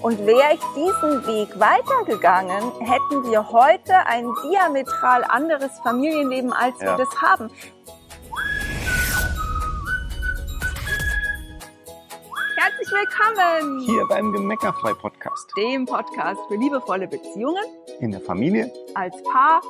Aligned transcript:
Und 0.00 0.24
wäre 0.26 0.54
ich 0.54 0.60
diesen 0.76 1.26
Weg 1.26 1.58
weitergegangen, 1.58 2.70
hätten 2.80 3.24
wir 3.28 3.50
heute 3.50 3.96
ein 4.06 4.32
diametral 4.44 5.24
anderes 5.24 5.76
Familienleben, 5.80 6.52
als 6.52 6.80
Ja. 6.80 6.96
wir 6.96 7.04
das 7.04 7.20
haben. 7.20 7.50
Herzlich 12.56 12.88
willkommen, 12.90 13.80
Hier 13.80 14.06
beim 14.08 14.32
Gemeckerfrei-Podcast. 14.32 15.50
dem 15.56 15.86
Podcast 15.86 16.40
für 16.48 16.56
liebevolle 16.56 17.08
Beziehungen 17.08 17.62
In 18.00 18.10
der 18.12 18.20
Familie 18.20 18.72
als 18.94 19.14
Paar. 19.24 19.60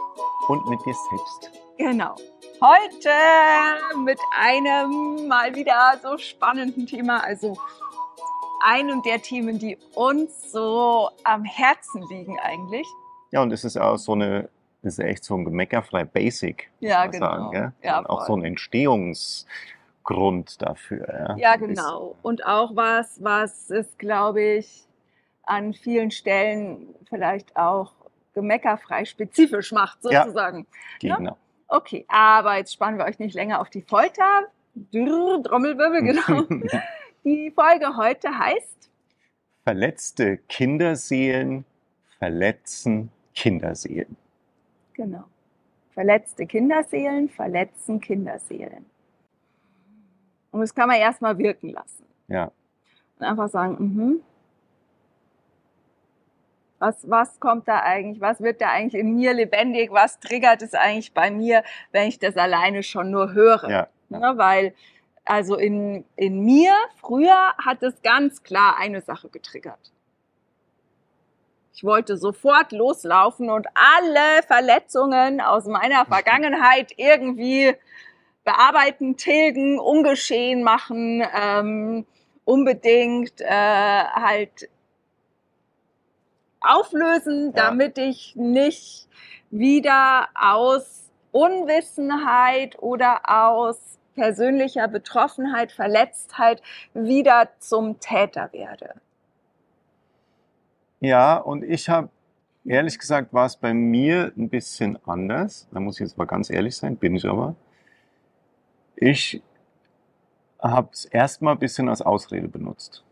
und 0.49 0.69
mit 0.69 0.79
dir 0.85 0.95
selbst. 1.11 1.51
Genau. 1.79 2.15
Heute 2.61 3.11
mit 4.05 4.19
einem 4.39 5.27
mal 5.27 5.55
wieder 5.55 5.99
so 6.03 6.17
spannenden 6.19 6.87
Thema, 6.87 7.23
also 7.25 7.57
einem 8.63 9.03
der 9.03 9.21
Themen, 9.23 9.59
die 9.59 9.79
uns 9.95 10.53
so 10.53 11.11
am 11.25 11.45
Herzen 11.45 12.03
liegen 12.09 12.39
eigentlich. 12.41 12.87
Ja, 13.31 13.43
und 13.43 13.53
es 13.53 13.65
ist 13.65 13.77
auch 13.77 13.97
so 13.97 14.13
eine, 14.13 14.49
es 14.83 14.99
ist 14.99 15.05
echt 15.05 15.25
so 15.25 15.35
ein 15.37 15.45
Gemeckerfrei 15.45 16.05
Basic. 16.05 16.71
Ja, 16.81 17.07
genau. 17.07 17.51
Sagen? 17.51 17.75
Ja, 17.83 17.99
und 17.99 18.07
auch 18.11 18.27
so 18.27 18.37
ein 18.37 18.45
Entstehungsgrund 18.45 20.61
dafür. 20.63 21.07
Ja, 21.09 21.37
Ja, 21.37 21.57
genau. 21.57 22.17
Und 22.23 22.47
auch 22.47 22.75
was, 22.77 23.23
was 23.23 23.71
es, 23.71 23.87
glaube 23.99 24.43
ich, 24.43 24.87
an 25.45 25.75
vielen 25.75 26.11
Stellen 26.11 26.95
vielleicht 27.09 27.57
auch 27.57 27.93
gemeckerfrei 28.35 29.05
spezifisch 29.05 29.73
macht, 29.73 29.99
Ja. 30.05 30.23
sozusagen. 30.23 30.67
Genau. 31.01 31.37
Okay, 31.69 32.05
aber 32.09 32.57
jetzt 32.59 32.75
spannen 32.75 32.99
wir 32.99 33.07
euch 33.07 33.19
nicht 33.19 33.35
länger 33.35 33.61
auf 33.61 33.71
die 33.71 33.83
Folter. 33.83 34.45
Drrr, 34.75 35.43
Trommelwirbel, 35.43 36.03
genau. 36.27 36.43
Die 37.25 37.53
Folge 37.53 37.97
heute 37.97 38.37
heißt 38.37 38.91
Verletzte 39.65 40.39
Kinderseelen 40.49 41.65
verletzen 42.19 43.11
Kinderseelen. 43.35 44.17
Genau. 44.95 45.25
Verletzte 45.95 46.47
Kinderseelen 46.47 47.29
verletzen 47.29 48.01
Kinderseelen. 48.01 48.87
Und 50.51 50.61
das 50.61 50.75
kann 50.75 50.89
man 50.89 50.99
erstmal 50.99 51.39
wirken 51.39 51.71
lassen. 51.71 52.05
Ja. 52.29 52.51
Und 53.19 53.27
einfach 53.27 53.49
sagen, 53.49 53.77
mhm. 53.79 54.21
Was, 56.81 57.09
was 57.09 57.39
kommt 57.39 57.69
da 57.69 57.81
eigentlich? 57.83 58.21
Was 58.21 58.41
wird 58.41 58.61
da 58.61 58.71
eigentlich 58.71 59.01
in 59.01 59.15
mir 59.15 59.33
lebendig? 59.33 59.93
Was 59.93 60.19
triggert 60.19 60.63
es 60.63 60.75
eigentlich 60.75 61.15
bei 61.15 61.31
mir, 61.31 61.63
wenn 61.93 62.09
ich 62.09 62.19
das 62.19 62.37
alleine 62.37 62.83
schon 62.83 63.13
nur 63.13 63.33
höre? 63.33 63.71
Ja. 63.71 63.89
Ne, 64.09 64.33
weil, 64.35 64.75
also 65.25 65.57
in, 65.57 66.05
in 66.17 66.45
mir 66.45 66.73
früher 67.01 67.53
hat 67.59 67.83
es 67.83 68.03
ganz 68.03 68.43
klar 68.43 68.77
eine 68.79 69.01
Sache 69.01 69.29
getriggert. 69.29 69.93
Ich 71.75 71.85
wollte 71.85 72.17
sofort 72.17 72.73
loslaufen 72.73 73.51
und 73.51 73.67
alle 73.75 74.43
Verletzungen 74.47 75.41
aus 75.41 75.65
meiner 75.67 76.05
Vergangenheit 76.07 76.93
irgendwie 76.97 77.75
bearbeiten, 78.45 79.17
tilgen, 79.17 79.79
ungeschehen 79.79 80.63
machen, 80.63 81.25
ähm, 81.35 82.07
unbedingt 82.45 83.41
äh, 83.41 83.47
halt 83.49 84.69
auflösen, 86.61 87.53
Ja. 87.55 87.65
damit 87.71 87.99
ich 87.99 88.35
nicht 88.37 89.09
wieder 89.51 90.29
aus 90.35 91.11
Unwissenheit 91.31 92.79
oder 92.81 93.21
aus 93.25 93.99
persönlicher 94.15 94.89
Betroffenheit, 94.89 95.73
Verletztheit 95.73 96.63
wieder 96.95 97.49
zum 97.59 97.99
Täter 98.01 98.53
werde. 98.53 98.95
Ja, 101.01 101.37
und 101.37 101.65
ich 101.65 101.89
habe, 101.89 102.09
ehrlich 102.65 102.99
gesagt, 102.99 103.33
war 103.33 103.47
es 103.47 103.57
bei 103.57 103.75
mir 103.75 104.33
ein 104.37 104.49
bisschen 104.49 104.99
anders. 105.07 105.67
Da 105.73 105.81
muss 105.81 105.97
ich 105.97 106.07
jetzt 106.07 106.19
mal 106.19 106.27
ganz 106.27 106.51
ehrlich 106.51 106.77
sein, 106.77 106.97
bin 106.97 107.17
ich 107.17 107.27
aber. 107.27 107.55
Ich 108.97 109.43
habe 110.61 110.89
es 110.93 111.05
erstmal 111.07 111.55
ein 111.55 111.59
bisschen 111.59 111.89
als 111.89 112.03
Ausrede 112.03 112.49
benutzt. 112.49 113.05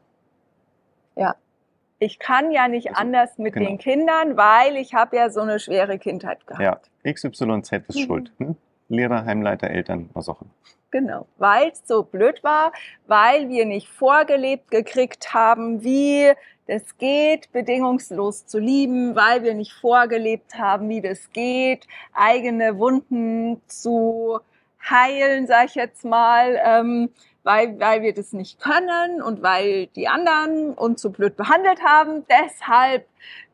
Ich 2.03 2.19
kann 2.19 2.51
ja 2.51 2.67
nicht 2.67 2.89
Also, 2.89 3.01
anders 3.03 3.37
mit 3.37 3.53
genau. 3.53 3.69
den 3.69 3.77
Kindern, 3.77 4.39
weil 4.39 4.77
ich 4.77 4.95
habe 4.95 5.17
ja 5.17 5.29
so 5.29 5.43
eine 5.43 5.61
schwere 5.61 5.99
Kindheit 5.99 6.47
gehabt. 6.47 6.89
Ja, 7.05 7.13
XYZ 7.13 7.73
ist 7.89 7.97
Mhm. 7.97 8.07
schuld. 8.07 8.33
Ne? 8.39 8.57
Lehrer, 8.91 9.25
Heimleiter, 9.25 9.71
Eltern, 9.71 10.11
was 10.13 10.29
auch 10.29 10.43
immer. 10.43 10.51
Genau, 10.91 11.27
weil 11.39 11.69
es 11.69 11.83
so 11.87 12.03
blöd 12.03 12.43
war, 12.43 12.73
weil 13.07 13.49
wir 13.49 13.65
nicht 13.65 13.89
vorgelebt 13.89 14.73
gekriegt 14.73 15.33
haben, 15.33 15.85
wie 15.85 16.33
das 16.67 16.99
geht, 16.99 17.53
bedingungslos 17.53 18.47
zu 18.47 18.59
lieben, 18.59 19.15
weil 19.15 19.45
wir 19.45 19.55
nicht 19.55 19.73
vorgelebt 19.73 20.57
haben, 20.59 20.89
wie 20.89 21.01
das 21.01 21.31
geht, 21.33 21.87
eigene 22.13 22.79
Wunden 22.79 23.61
zu 23.69 24.41
heilen, 24.89 25.47
sag 25.47 25.67
ich 25.67 25.75
jetzt 25.77 26.05
mal, 26.05 26.61
ähm, 26.65 27.11
weil, 27.45 27.79
weil 27.79 28.03
wir 28.03 28.13
das 28.13 28.33
nicht 28.33 28.61
können 28.61 29.23
und 29.23 29.43
weil 29.43 29.87
die 29.89 30.09
anderen 30.09 30.75
uns 30.75 31.03
so 31.03 31.11
blöd 31.11 31.37
behandelt 31.37 31.83
haben. 31.85 32.25
Deshalb 32.29 33.07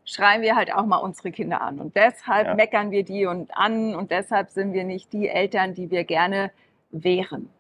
schreien 0.06 0.41
wir 0.41 0.56
halt 0.56 0.72
auch 0.72 0.87
mal 0.87 0.97
unsere 0.99 1.31
Kinder 1.33 1.61
an 1.61 1.81
und 1.81 1.94
deshalb 1.97 2.47
Ja. 2.47 2.55
meckern 2.55 2.91
wir 2.91 3.05
die 3.05 3.27
und 3.27 3.55
an 3.56 3.94
und 3.94 4.11
deshalb 4.11 4.50
sind 4.50 4.72
wir 4.72 4.84
nicht 4.84 5.12
die 5.12 5.28
Eltern, 5.28 5.75
die 5.75 5.91
wir 5.91 6.05
gerne 6.05 6.50
wären. 6.91 7.50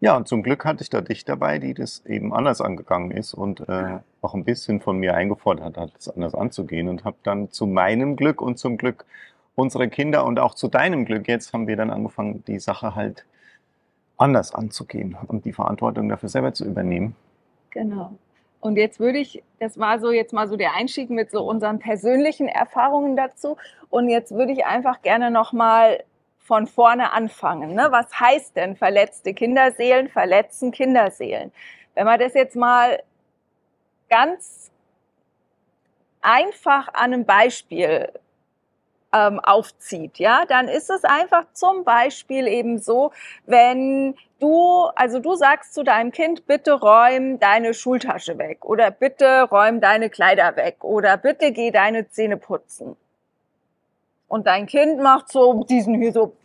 Ja, 0.00 0.14
und 0.16 0.28
zum 0.28 0.42
Glück 0.42 0.66
hatte 0.66 0.82
ich 0.82 0.90
da 0.90 1.00
dich 1.00 1.24
dabei, 1.24 1.58
die 1.58 1.72
das 1.72 2.04
eben 2.04 2.34
anders 2.34 2.60
angegangen 2.60 3.12
ist 3.12 3.32
und 3.32 3.66
äh, 3.66 3.98
auch 4.20 4.34
ein 4.34 4.44
bisschen 4.44 4.80
von 4.80 4.98
mir 4.98 5.14
eingefordert 5.14 5.78
hat, 5.78 5.94
das 5.96 6.08
anders 6.10 6.34
anzugehen 6.34 6.88
und 6.88 7.04
habe 7.04 7.16
dann 7.22 7.50
zu 7.50 7.66
meinem 7.66 8.16
Glück 8.16 8.42
und 8.42 8.58
zum 8.58 8.76
Glück 8.76 9.06
unserer 9.54 9.86
Kinder 9.86 10.26
und 10.26 10.38
auch 10.38 10.54
zu 10.54 10.68
deinem 10.68 11.06
Glück 11.06 11.28
jetzt 11.28 11.54
haben 11.54 11.66
wir 11.66 11.76
dann 11.76 11.90
angefangen, 11.90 12.44
die 12.46 12.58
Sache 12.58 12.94
halt 12.94 13.24
anders 14.18 14.54
anzugehen 14.54 15.16
und 15.28 15.46
die 15.46 15.52
Verantwortung 15.54 16.08
dafür 16.10 16.28
selber 16.28 16.52
zu 16.52 16.66
übernehmen. 16.66 17.16
Genau. 17.70 18.12
Und 18.60 18.76
jetzt 18.76 19.00
würde 19.00 19.18
ich, 19.18 19.42
das 19.60 19.78
war 19.78 19.98
so 19.98 20.10
jetzt 20.10 20.32
mal 20.32 20.48
so 20.48 20.56
der 20.56 20.74
Einstieg 20.74 21.10
mit 21.10 21.30
so 21.30 21.44
unseren 21.44 21.78
persönlichen 21.78 22.48
Erfahrungen 22.48 23.16
dazu. 23.16 23.56
Und 23.90 24.08
jetzt 24.08 24.32
würde 24.32 24.52
ich 24.52 24.64
einfach 24.66 25.02
gerne 25.02 25.30
nochmal 25.30 26.04
von 26.38 26.66
vorne 26.66 27.12
anfangen. 27.12 27.74
Ne? 27.74 27.88
Was 27.90 28.18
heißt 28.18 28.56
denn 28.56 28.76
verletzte 28.76 29.34
Kinderseelen, 29.34 30.08
verletzen 30.08 30.70
Kinderseelen? 30.70 31.52
Wenn 31.94 32.06
man 32.06 32.20
das 32.20 32.34
jetzt 32.34 32.56
mal 32.56 33.02
ganz 34.08 34.70
einfach 36.20 36.88
an 36.88 37.12
einem 37.12 37.24
Beispiel 37.24 38.10
ähm, 39.12 39.40
aufzieht, 39.40 40.18
ja, 40.18 40.44
dann 40.46 40.68
ist 40.68 40.90
es 40.90 41.04
einfach 41.04 41.44
zum 41.52 41.84
Beispiel 41.84 42.46
eben 42.48 42.78
so, 42.78 43.12
wenn 43.46 44.14
du, 44.40 44.88
also 44.94 45.20
du 45.20 45.34
sagst 45.36 45.74
zu 45.74 45.82
deinem 45.82 46.12
Kind, 46.12 46.46
bitte 46.46 46.72
räum 46.72 47.38
deine 47.38 47.74
Schultasche 47.74 48.38
weg 48.38 48.64
oder 48.64 48.90
bitte 48.90 49.42
räum 49.44 49.80
deine 49.80 50.10
Kleider 50.10 50.56
weg 50.56 50.84
oder 50.84 51.16
bitte 51.16 51.52
geh 51.52 51.70
deine 51.70 52.08
Zähne 52.08 52.36
putzen. 52.36 52.96
Und 54.28 54.46
dein 54.46 54.66
Kind 54.66 55.00
macht 55.00 55.30
so 55.30 55.64
diesen 55.64 55.94
hier 56.00 56.12
so, 56.12 56.36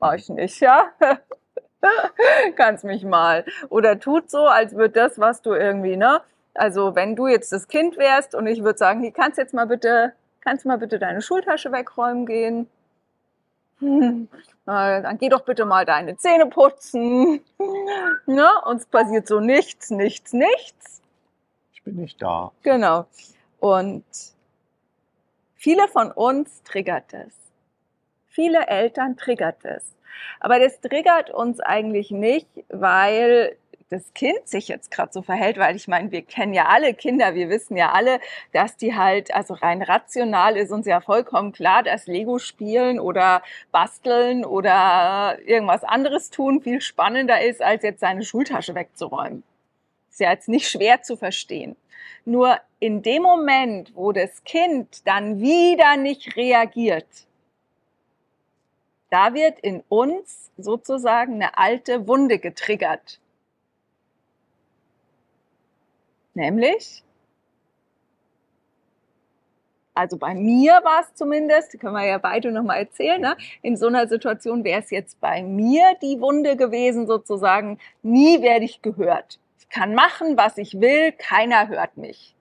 mach 0.00 0.14
ich 0.14 0.28
nicht, 0.28 0.60
ja? 0.60 0.86
Kannst 2.56 2.84
mich 2.84 3.04
mal. 3.04 3.44
Oder 3.68 3.98
tut 4.00 4.30
so, 4.30 4.46
als 4.46 4.74
würde 4.74 4.94
das, 4.94 5.18
was 5.18 5.40
du 5.40 5.52
irgendwie, 5.52 5.96
ne? 5.96 6.20
Also 6.52 6.94
wenn 6.96 7.16
du 7.16 7.28
jetzt 7.28 7.52
das 7.52 7.68
Kind 7.68 7.96
wärst 7.96 8.34
und 8.34 8.46
ich 8.46 8.62
würde 8.62 8.78
sagen, 8.78 9.00
hier 9.00 9.12
kannst 9.12 9.38
jetzt 9.38 9.54
mal 9.54 9.66
bitte, 9.66 10.12
kannst 10.40 10.66
mal 10.66 10.78
bitte 10.78 10.98
deine 10.98 11.22
Schultasche 11.22 11.72
wegräumen 11.72 12.26
gehen. 12.26 12.68
Hm, 13.78 14.28
dann 14.66 15.18
geh 15.18 15.28
doch 15.28 15.44
bitte 15.44 15.64
mal 15.64 15.84
deine 15.86 16.16
Zähne 16.16 16.46
putzen. 16.46 17.40
Ne? 18.26 18.48
Uns 18.66 18.86
passiert 18.86 19.26
so 19.26 19.40
nichts, 19.40 19.90
nichts, 19.90 20.32
nichts. 20.32 21.00
Ich 21.72 21.82
bin 21.82 21.96
nicht 21.96 22.20
da. 22.20 22.52
Genau. 22.62 23.06
Und 23.58 24.04
viele 25.54 25.88
von 25.88 26.12
uns 26.12 26.62
triggert 26.62 27.12
es. 27.14 27.34
Viele 28.28 28.66
Eltern 28.66 29.16
triggert 29.16 29.64
es. 29.64 29.94
Aber 30.40 30.58
das 30.58 30.80
triggert 30.80 31.30
uns 31.30 31.60
eigentlich 31.60 32.10
nicht, 32.10 32.48
weil 32.68 33.56
das 33.90 34.14
Kind 34.14 34.46
sich 34.48 34.68
jetzt 34.68 34.92
gerade 34.92 35.12
so 35.12 35.20
verhält, 35.20 35.58
weil 35.58 35.74
ich 35.74 35.88
meine, 35.88 36.12
wir 36.12 36.22
kennen 36.22 36.54
ja 36.54 36.66
alle 36.66 36.94
Kinder, 36.94 37.34
wir 37.34 37.48
wissen 37.48 37.76
ja 37.76 37.90
alle, 37.90 38.20
dass 38.52 38.76
die 38.76 38.94
halt, 38.94 39.34
also 39.34 39.54
rein 39.54 39.82
rational 39.82 40.56
ist 40.56 40.70
uns 40.70 40.86
ja 40.86 41.00
vollkommen 41.00 41.52
klar, 41.52 41.82
dass 41.82 42.06
Lego 42.06 42.38
spielen 42.38 43.00
oder 43.00 43.42
basteln 43.72 44.44
oder 44.44 45.38
irgendwas 45.44 45.82
anderes 45.82 46.30
tun 46.30 46.62
viel 46.62 46.80
spannender 46.80 47.42
ist, 47.42 47.62
als 47.62 47.82
jetzt 47.82 48.00
seine 48.00 48.22
Schultasche 48.22 48.76
wegzuräumen. 48.76 49.42
Ist 50.10 50.20
ja 50.20 50.30
jetzt 50.30 50.48
nicht 50.48 50.68
schwer 50.68 51.02
zu 51.02 51.16
verstehen. 51.16 51.76
Nur 52.24 52.58
in 52.78 53.02
dem 53.02 53.22
Moment, 53.22 53.92
wo 53.96 54.12
das 54.12 54.44
Kind 54.44 55.06
dann 55.06 55.40
wieder 55.40 55.96
nicht 55.96 56.36
reagiert, 56.36 57.06
da 59.10 59.34
wird 59.34 59.58
in 59.58 59.82
uns 59.88 60.52
sozusagen 60.56 61.34
eine 61.34 61.58
alte 61.58 62.06
Wunde 62.06 62.38
getriggert. 62.38 63.19
Nämlich, 66.40 67.04
also 69.92 70.16
bei 70.16 70.34
mir 70.34 70.72
war 70.82 71.02
es 71.02 71.12
zumindest, 71.12 71.78
können 71.78 71.92
wir 71.92 72.06
ja 72.06 72.16
beide 72.16 72.50
nochmal 72.50 72.78
erzählen, 72.78 73.20
ne? 73.20 73.36
in 73.60 73.76
so 73.76 73.88
einer 73.88 74.08
Situation 74.08 74.64
wäre 74.64 74.80
es 74.80 74.88
jetzt 74.88 75.20
bei 75.20 75.42
mir 75.42 75.94
die 76.00 76.18
Wunde 76.18 76.56
gewesen, 76.56 77.06
sozusagen, 77.06 77.78
nie 78.02 78.40
werde 78.40 78.64
ich 78.64 78.80
gehört. 78.80 79.38
Ich 79.58 79.68
kann 79.68 79.94
machen, 79.94 80.38
was 80.38 80.56
ich 80.56 80.80
will, 80.80 81.12
keiner 81.12 81.68
hört 81.68 81.98
mich. 81.98 82.34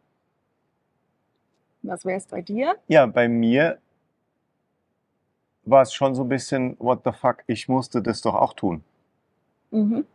Was 1.81 2.06
wäre 2.06 2.19
es 2.19 2.28
bei 2.28 2.42
dir? 2.42 2.78
Ja, 2.88 3.06
bei 3.06 3.28
mir 3.28 3.80
war 5.66 5.81
es 5.81 5.94
schon 5.94 6.16
so 6.16 6.24
ein 6.24 6.30
bisschen, 6.30 6.78
what 6.80 7.02
the 7.04 7.12
fuck, 7.12 7.44
ich 7.48 7.68
musste 7.68 8.02
das 8.02 8.22
doch 8.22 8.36
auch 8.36 8.54
tun. 8.54 8.81
Mhm. 9.72 10.06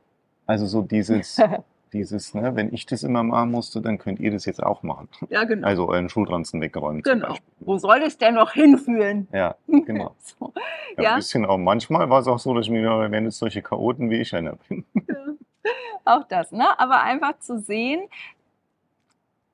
Also 0.46 0.64
so 0.64 0.80
dieses, 0.80 1.38
dieses, 1.94 2.34
ne, 2.34 2.54
wenn 2.56 2.74
ich 2.74 2.84
das 2.86 3.02
immer 3.04 3.22
machen 3.22 3.50
musste, 3.52 3.80
dann 3.80 3.98
könnt 3.98 4.20
ihr 4.20 4.30
das 4.30 4.44
jetzt 4.44 4.62
auch 4.62 4.82
machen. 4.82 5.08
ja, 5.30 5.44
genau. 5.44 5.66
Also 5.66 5.88
euren 5.88 6.08
Schulranzen 6.08 6.60
wegräumen 6.60 7.02
genau. 7.02 7.36
Wo 7.60 7.78
soll 7.78 8.02
es 8.02 8.18
denn 8.18 8.34
noch 8.34 8.52
hinführen? 8.52 9.28
Ja, 9.32 9.54
genau. 9.66 10.14
so. 10.18 10.52
Ja, 10.96 11.02
Ja. 11.02 11.10
Ein 11.12 11.16
bisschen 11.16 11.46
auch. 11.46 11.56
Manchmal 11.56 12.10
war 12.10 12.20
es 12.20 12.26
auch 12.26 12.38
so, 12.38 12.52
dass 12.54 12.66
ich 12.66 12.70
mir 12.70 13.10
wenn 13.10 13.26
es 13.26 13.38
solche 13.38 13.62
Chaoten 13.62 14.10
wie 14.10 14.20
ich 14.20 14.34
einer 14.34 14.56
bin. 14.68 14.84
Auch 16.04 16.24
das, 16.24 16.52
ne? 16.52 16.78
Aber 16.78 17.02
einfach 17.02 17.38
zu 17.38 17.58
sehen, 17.58 18.02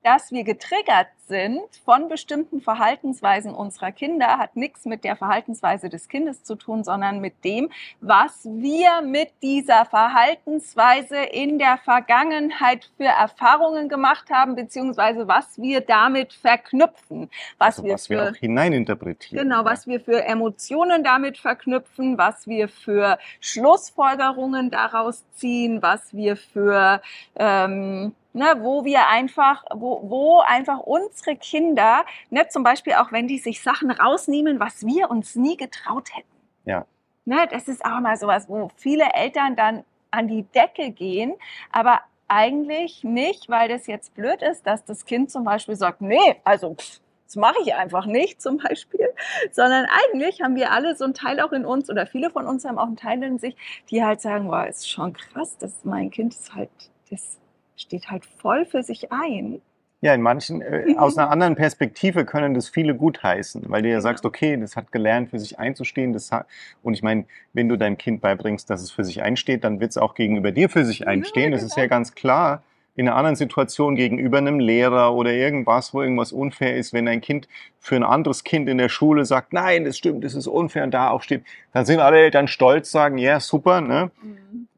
dass 0.03 0.31
wir 0.31 0.43
getriggert 0.43 1.07
sind 1.31 1.61
von 1.85 2.09
bestimmten 2.09 2.59
Verhaltensweisen 2.59 3.53
unserer 3.53 3.93
Kinder, 3.93 4.37
hat 4.37 4.57
nichts 4.57 4.83
mit 4.85 5.05
der 5.05 5.15
Verhaltensweise 5.15 5.87
des 5.87 6.09
Kindes 6.09 6.43
zu 6.43 6.55
tun, 6.55 6.83
sondern 6.83 7.21
mit 7.21 7.45
dem, 7.45 7.69
was 8.01 8.43
wir 8.43 9.01
mit 9.01 9.29
dieser 9.41 9.85
Verhaltensweise 9.85 11.15
in 11.17 11.57
der 11.57 11.77
Vergangenheit 11.77 12.91
für 12.97 13.05
Erfahrungen 13.05 13.87
gemacht 13.87 14.29
haben, 14.29 14.55
beziehungsweise 14.55 15.25
was 15.29 15.57
wir 15.57 15.79
damit 15.79 16.33
verknüpfen, 16.33 17.29
was 17.57 17.77
Also 17.77 17.83
wir 17.85 17.93
was 17.93 18.07
für 18.07 18.13
wir 18.13 18.31
auch 18.31 18.35
hineininterpretieren. 18.35 19.47
Genau, 19.47 19.63
was 19.63 19.87
wir 19.87 20.01
für 20.01 20.21
Emotionen 20.25 21.05
damit 21.05 21.37
verknüpfen, 21.37 22.17
was 22.17 22.45
wir 22.45 22.67
für 22.67 23.17
Schlussfolgerungen 23.39 24.69
daraus 24.69 25.23
ziehen, 25.35 25.81
was 25.81 26.13
wir 26.13 26.35
für, 26.35 27.01
ähm, 27.35 28.13
ne, 28.33 28.55
wo 28.59 28.85
wir 28.85 29.07
einfach, 29.07 29.63
wo, 29.73 30.09
wo 30.09 30.39
einfach 30.39 30.79
unsere 31.21 31.35
Kinder, 31.37 32.05
ne, 32.29 32.47
zum 32.49 32.63
Beispiel 32.63 32.93
auch 32.93 33.11
wenn 33.11 33.27
die 33.27 33.37
sich 33.37 33.61
Sachen 33.61 33.91
rausnehmen, 33.91 34.59
was 34.59 34.85
wir 34.85 35.09
uns 35.09 35.35
nie 35.35 35.57
getraut 35.57 36.09
hätten. 36.13 36.27
Ja. 36.65 36.85
Ne, 37.25 37.47
das 37.51 37.67
ist 37.67 37.85
auch 37.85 37.99
mal 37.99 38.17
sowas, 38.17 38.49
wo 38.49 38.69
viele 38.75 39.05
Eltern 39.13 39.55
dann 39.55 39.83
an 40.09 40.27
die 40.27 40.43
Decke 40.43 40.91
gehen, 40.91 41.33
aber 41.71 42.01
eigentlich 42.27 43.03
nicht, 43.03 43.49
weil 43.49 43.69
das 43.69 43.87
jetzt 43.87 44.15
blöd 44.15 44.41
ist, 44.41 44.65
dass 44.65 44.83
das 44.85 45.05
Kind 45.05 45.31
zum 45.31 45.43
Beispiel 45.43 45.75
sagt, 45.75 46.01
nee, 46.01 46.37
also 46.43 46.75
pff, 46.75 46.99
das 47.25 47.35
mache 47.35 47.57
ich 47.63 47.73
einfach 47.75 48.05
nicht 48.05 48.41
zum 48.41 48.57
Beispiel, 48.57 49.07
sondern 49.51 49.85
eigentlich 49.85 50.41
haben 50.41 50.55
wir 50.55 50.71
alle 50.71 50.95
so 50.95 51.03
einen 51.03 51.13
Teil 51.13 51.39
auch 51.39 51.51
in 51.51 51.65
uns 51.65 51.89
oder 51.89 52.05
viele 52.05 52.29
von 52.29 52.47
uns 52.47 52.65
haben 52.65 52.77
auch 52.77 52.87
einen 52.87 52.97
Teil 52.97 53.21
in 53.23 53.37
sich, 53.37 53.55
die 53.89 54.03
halt 54.03 54.21
sagen, 54.21 54.49
wow, 54.49 54.67
ist 54.67 54.89
schon 54.89 55.13
krass, 55.13 55.57
dass 55.57 55.85
mein 55.85 56.09
Kind 56.09 56.33
ist 56.33 56.53
halt, 56.55 56.69
das 57.09 57.37
steht 57.75 58.09
halt 58.09 58.25
voll 58.25 58.65
für 58.65 58.83
sich 58.83 59.11
ein. 59.11 59.61
Ja, 60.03 60.15
in 60.15 60.21
manchen, 60.21 60.63
äh, 60.63 60.95
aus 60.97 61.15
einer 61.15 61.29
anderen 61.29 61.55
Perspektive 61.55 62.25
können 62.25 62.55
das 62.55 62.69
viele 62.69 62.95
gutheißen, 62.95 63.65
weil 63.67 63.83
du 63.83 63.89
ja 63.89 64.01
sagst, 64.01 64.25
okay, 64.25 64.57
das 64.57 64.75
hat 64.75 64.91
gelernt, 64.91 65.29
für 65.29 65.37
sich 65.37 65.59
einzustehen. 65.59 66.11
Das 66.11 66.31
hat, 66.31 66.47
und 66.81 66.95
ich 66.95 67.03
meine, 67.03 67.25
wenn 67.53 67.69
du 67.69 67.77
deinem 67.77 67.99
Kind 67.99 68.19
beibringst, 68.19 68.67
dass 68.71 68.81
es 68.81 68.89
für 68.89 69.03
sich 69.03 69.21
einsteht, 69.21 69.63
dann 69.63 69.79
wird 69.79 69.91
es 69.91 69.97
auch 69.97 70.15
gegenüber 70.15 70.51
dir 70.51 70.69
für 70.69 70.85
sich 70.85 71.07
einstehen. 71.07 71.51
Das 71.51 71.61
ist 71.61 71.77
ja 71.77 71.83
genau. 71.83 71.95
ganz 71.97 72.15
klar. 72.15 72.63
In 72.95 73.07
einer 73.07 73.15
anderen 73.15 73.35
Situation 73.35 73.95
gegenüber 73.95 74.39
einem 74.39 74.59
Lehrer 74.59 75.15
oder 75.15 75.31
irgendwas, 75.31 75.93
wo 75.93 76.01
irgendwas 76.01 76.33
unfair 76.33 76.75
ist, 76.75 76.91
wenn 76.93 77.07
ein 77.07 77.21
Kind 77.21 77.47
für 77.79 77.95
ein 77.95 78.03
anderes 78.03 78.43
Kind 78.43 78.67
in 78.67 78.77
der 78.77 78.89
Schule 78.89 79.25
sagt, 79.25 79.53
nein, 79.53 79.85
das 79.85 79.97
stimmt, 79.97 80.23
das 80.25 80.35
ist 80.35 80.47
unfair 80.47 80.83
und 80.83 80.93
da 80.93 81.09
auch 81.09 81.21
steht, 81.21 81.43
dann 81.73 81.85
sind 81.85 81.99
alle 81.99 82.17
Eltern 82.17 82.47
stolz, 82.47 82.91
sagen, 82.91 83.17
ja, 83.17 83.39
super, 83.39 83.79
ne? 83.79 84.11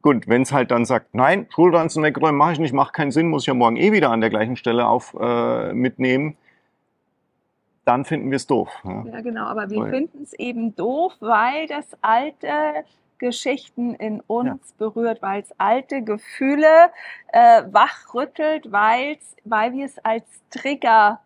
Gut, 0.00 0.28
wenn 0.28 0.42
es 0.42 0.52
halt 0.52 0.70
dann 0.70 0.84
sagt, 0.84 1.14
nein, 1.14 1.46
Schulranzen 1.52 2.02
wegräumen 2.02 2.36
mache 2.36 2.52
ich 2.52 2.58
nicht, 2.60 2.72
macht 2.72 2.94
keinen 2.94 3.10
Sinn, 3.10 3.28
muss 3.28 3.44
ich 3.44 3.48
ja 3.48 3.54
morgen 3.54 3.76
eh 3.76 3.90
wieder 3.90 4.10
an 4.10 4.20
der 4.20 4.30
gleichen 4.30 4.56
Stelle 4.56 4.86
auf 4.86 5.16
äh, 5.18 5.72
mitnehmen, 5.72 6.36
dann 7.84 8.04
finden 8.04 8.30
wir 8.30 8.36
es 8.36 8.46
doof. 8.46 8.70
Ne? 8.84 9.04
Ja, 9.12 9.20
genau, 9.20 9.46
aber 9.46 9.70
wir 9.70 9.86
finden 9.86 10.22
es 10.22 10.32
eben 10.34 10.74
doof, 10.76 11.14
weil 11.20 11.66
das 11.66 11.86
alte 12.00 12.48
Geschichten 13.18 13.94
in 13.94 14.20
uns 14.20 14.72
berührt, 14.72 15.22
weil 15.22 15.42
es 15.42 15.52
alte 15.58 16.02
Gefühle 16.02 16.90
äh, 17.28 17.62
wachrüttelt, 17.70 18.70
weil's, 18.70 19.36
weil 19.44 19.72
wir 19.72 19.86
es 19.86 19.98
als 19.98 20.24
Trigger 20.50 21.20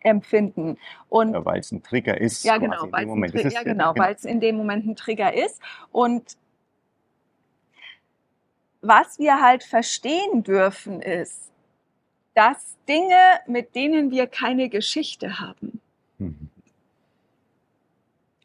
empfinden. 0.00 0.78
Und 1.08 1.34
Ja, 1.34 1.44
weil 1.44 1.60
es 1.60 1.72
ein 1.72 1.82
Trigger 1.82 2.18
ist. 2.20 2.44
ja, 2.44 2.58
genau, 2.58 2.84
in 2.84 2.92
weil 2.92 3.06
dem 3.06 3.22
es 3.24 3.44
ein, 3.44 3.50
ja, 3.50 3.62
genau, 3.62 3.94
es 3.94 4.24
in 4.24 4.40
dem 4.40 4.56
Moment 4.56 4.86
ein 4.86 4.96
Trigger 4.96 5.34
ist. 5.34 5.60
Und 5.92 6.36
was 8.80 9.18
wir 9.18 9.40
halt 9.40 9.64
verstehen 9.64 10.42
dürfen, 10.42 11.02
ist, 11.02 11.50
dass 12.34 12.76
Dinge, 12.88 13.40
mit 13.46 13.74
denen 13.74 14.10
wir 14.10 14.26
keine 14.26 14.68
Geschichte 14.68 15.40
haben. 15.40 15.80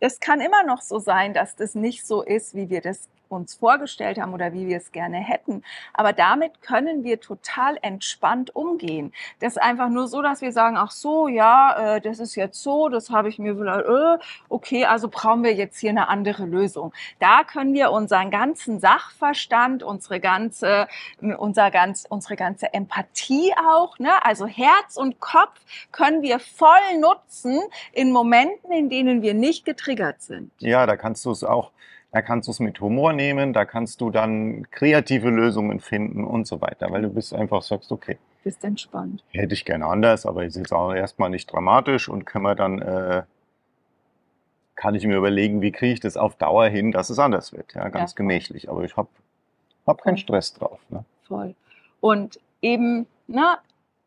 Es 0.01 0.19
kann 0.19 0.41
immer 0.41 0.63
noch 0.63 0.81
so 0.81 0.99
sein, 0.99 1.33
dass 1.33 1.55
das 1.55 1.75
nicht 1.75 2.05
so 2.05 2.23
ist, 2.23 2.55
wie 2.55 2.69
wir 2.69 2.81
das 2.81 3.07
uns 3.31 3.55
vorgestellt 3.55 4.19
haben 4.19 4.33
oder 4.33 4.53
wie 4.53 4.67
wir 4.67 4.77
es 4.77 4.91
gerne 4.91 5.17
hätten. 5.17 5.63
Aber 5.93 6.13
damit 6.13 6.61
können 6.61 7.03
wir 7.03 7.19
total 7.19 7.77
entspannt 7.81 8.55
umgehen. 8.55 9.13
Das 9.39 9.53
ist 9.53 9.61
einfach 9.61 9.89
nur 9.89 10.07
so, 10.07 10.21
dass 10.21 10.41
wir 10.41 10.51
sagen, 10.51 10.77
ach 10.77 10.91
so, 10.91 11.27
ja, 11.27 11.95
äh, 11.95 12.01
das 12.01 12.19
ist 12.19 12.35
jetzt 12.35 12.61
so, 12.61 12.89
das 12.89 13.09
habe 13.09 13.29
ich 13.29 13.39
mir 13.39 13.55
vielleicht, 13.55 13.85
äh, 13.85 14.17
okay, 14.49 14.85
also 14.85 15.07
brauchen 15.07 15.43
wir 15.43 15.53
jetzt 15.53 15.79
hier 15.79 15.91
eine 15.91 16.07
andere 16.07 16.45
Lösung. 16.45 16.93
Da 17.19 17.43
können 17.43 17.73
wir 17.73 17.91
unseren 17.91 18.31
ganzen 18.31 18.79
Sachverstand, 18.79 19.83
unsere 19.83 20.19
ganze, 20.19 20.87
unser 21.37 21.71
ganz, 21.71 22.05
unsere 22.09 22.35
ganze 22.35 22.73
Empathie 22.73 23.53
auch, 23.69 23.99
ne, 23.99 24.23
also 24.23 24.45
Herz 24.45 24.97
und 24.97 25.19
Kopf 25.19 25.59
können 25.91 26.21
wir 26.21 26.39
voll 26.39 26.99
nutzen 26.99 27.59
in 27.93 28.11
Momenten, 28.11 28.71
in 28.71 28.89
denen 28.89 29.21
wir 29.21 29.33
nicht 29.33 29.65
getriggert 29.65 30.21
sind. 30.21 30.51
Ja, 30.59 30.85
da 30.85 30.97
kannst 30.97 31.25
du 31.25 31.31
es 31.31 31.43
auch, 31.43 31.71
da 32.11 32.21
kannst 32.21 32.47
du 32.47 32.51
es 32.51 32.59
mit 32.59 32.79
Humor 32.81 33.13
nehmen, 33.13 33.53
da 33.53 33.65
kannst 33.65 34.01
du 34.01 34.09
dann 34.09 34.69
kreative 34.71 35.29
Lösungen 35.29 35.79
finden 35.79 36.23
und 36.25 36.45
so 36.47 36.59
weiter, 36.61 36.91
weil 36.91 37.01
du 37.03 37.09
bist 37.09 37.33
einfach 37.33 37.61
sagst, 37.61 37.91
okay, 37.91 38.17
Bist 38.43 38.63
entspannt. 38.63 39.23
hätte 39.31 39.53
ich 39.53 39.63
gerne 39.65 39.85
anders, 39.85 40.25
aber 40.25 40.43
ist 40.45 40.55
jetzt 40.57 40.73
auch 40.73 40.93
erstmal 40.93 41.29
nicht 41.29 41.51
dramatisch 41.51 42.09
und 42.09 42.25
können 42.25 42.43
wir 42.43 42.55
dann, 42.55 42.81
äh, 42.81 43.23
kann 44.75 44.95
ich 44.95 45.05
mir 45.05 45.15
überlegen, 45.17 45.61
wie 45.61 45.71
kriege 45.71 45.93
ich 45.93 45.99
das 45.99 46.17
auf 46.17 46.35
Dauer 46.35 46.67
hin, 46.67 46.91
dass 46.91 47.09
es 47.09 47.19
anders 47.19 47.53
wird, 47.53 47.73
ja, 47.75 47.87
ganz 47.89 48.11
Ja. 48.11 48.15
gemächlich. 48.17 48.69
Aber 48.69 48.83
ich 48.83 48.97
habe 48.97 49.09
hab 49.85 50.01
keinen. 50.03 50.17
Stress 50.17 50.53
drauf. 50.53 50.79
Ne? 50.89 51.05
Voll. 51.27 51.55
Und 51.99 52.39
eben, 52.61 53.05
ne, 53.27 53.57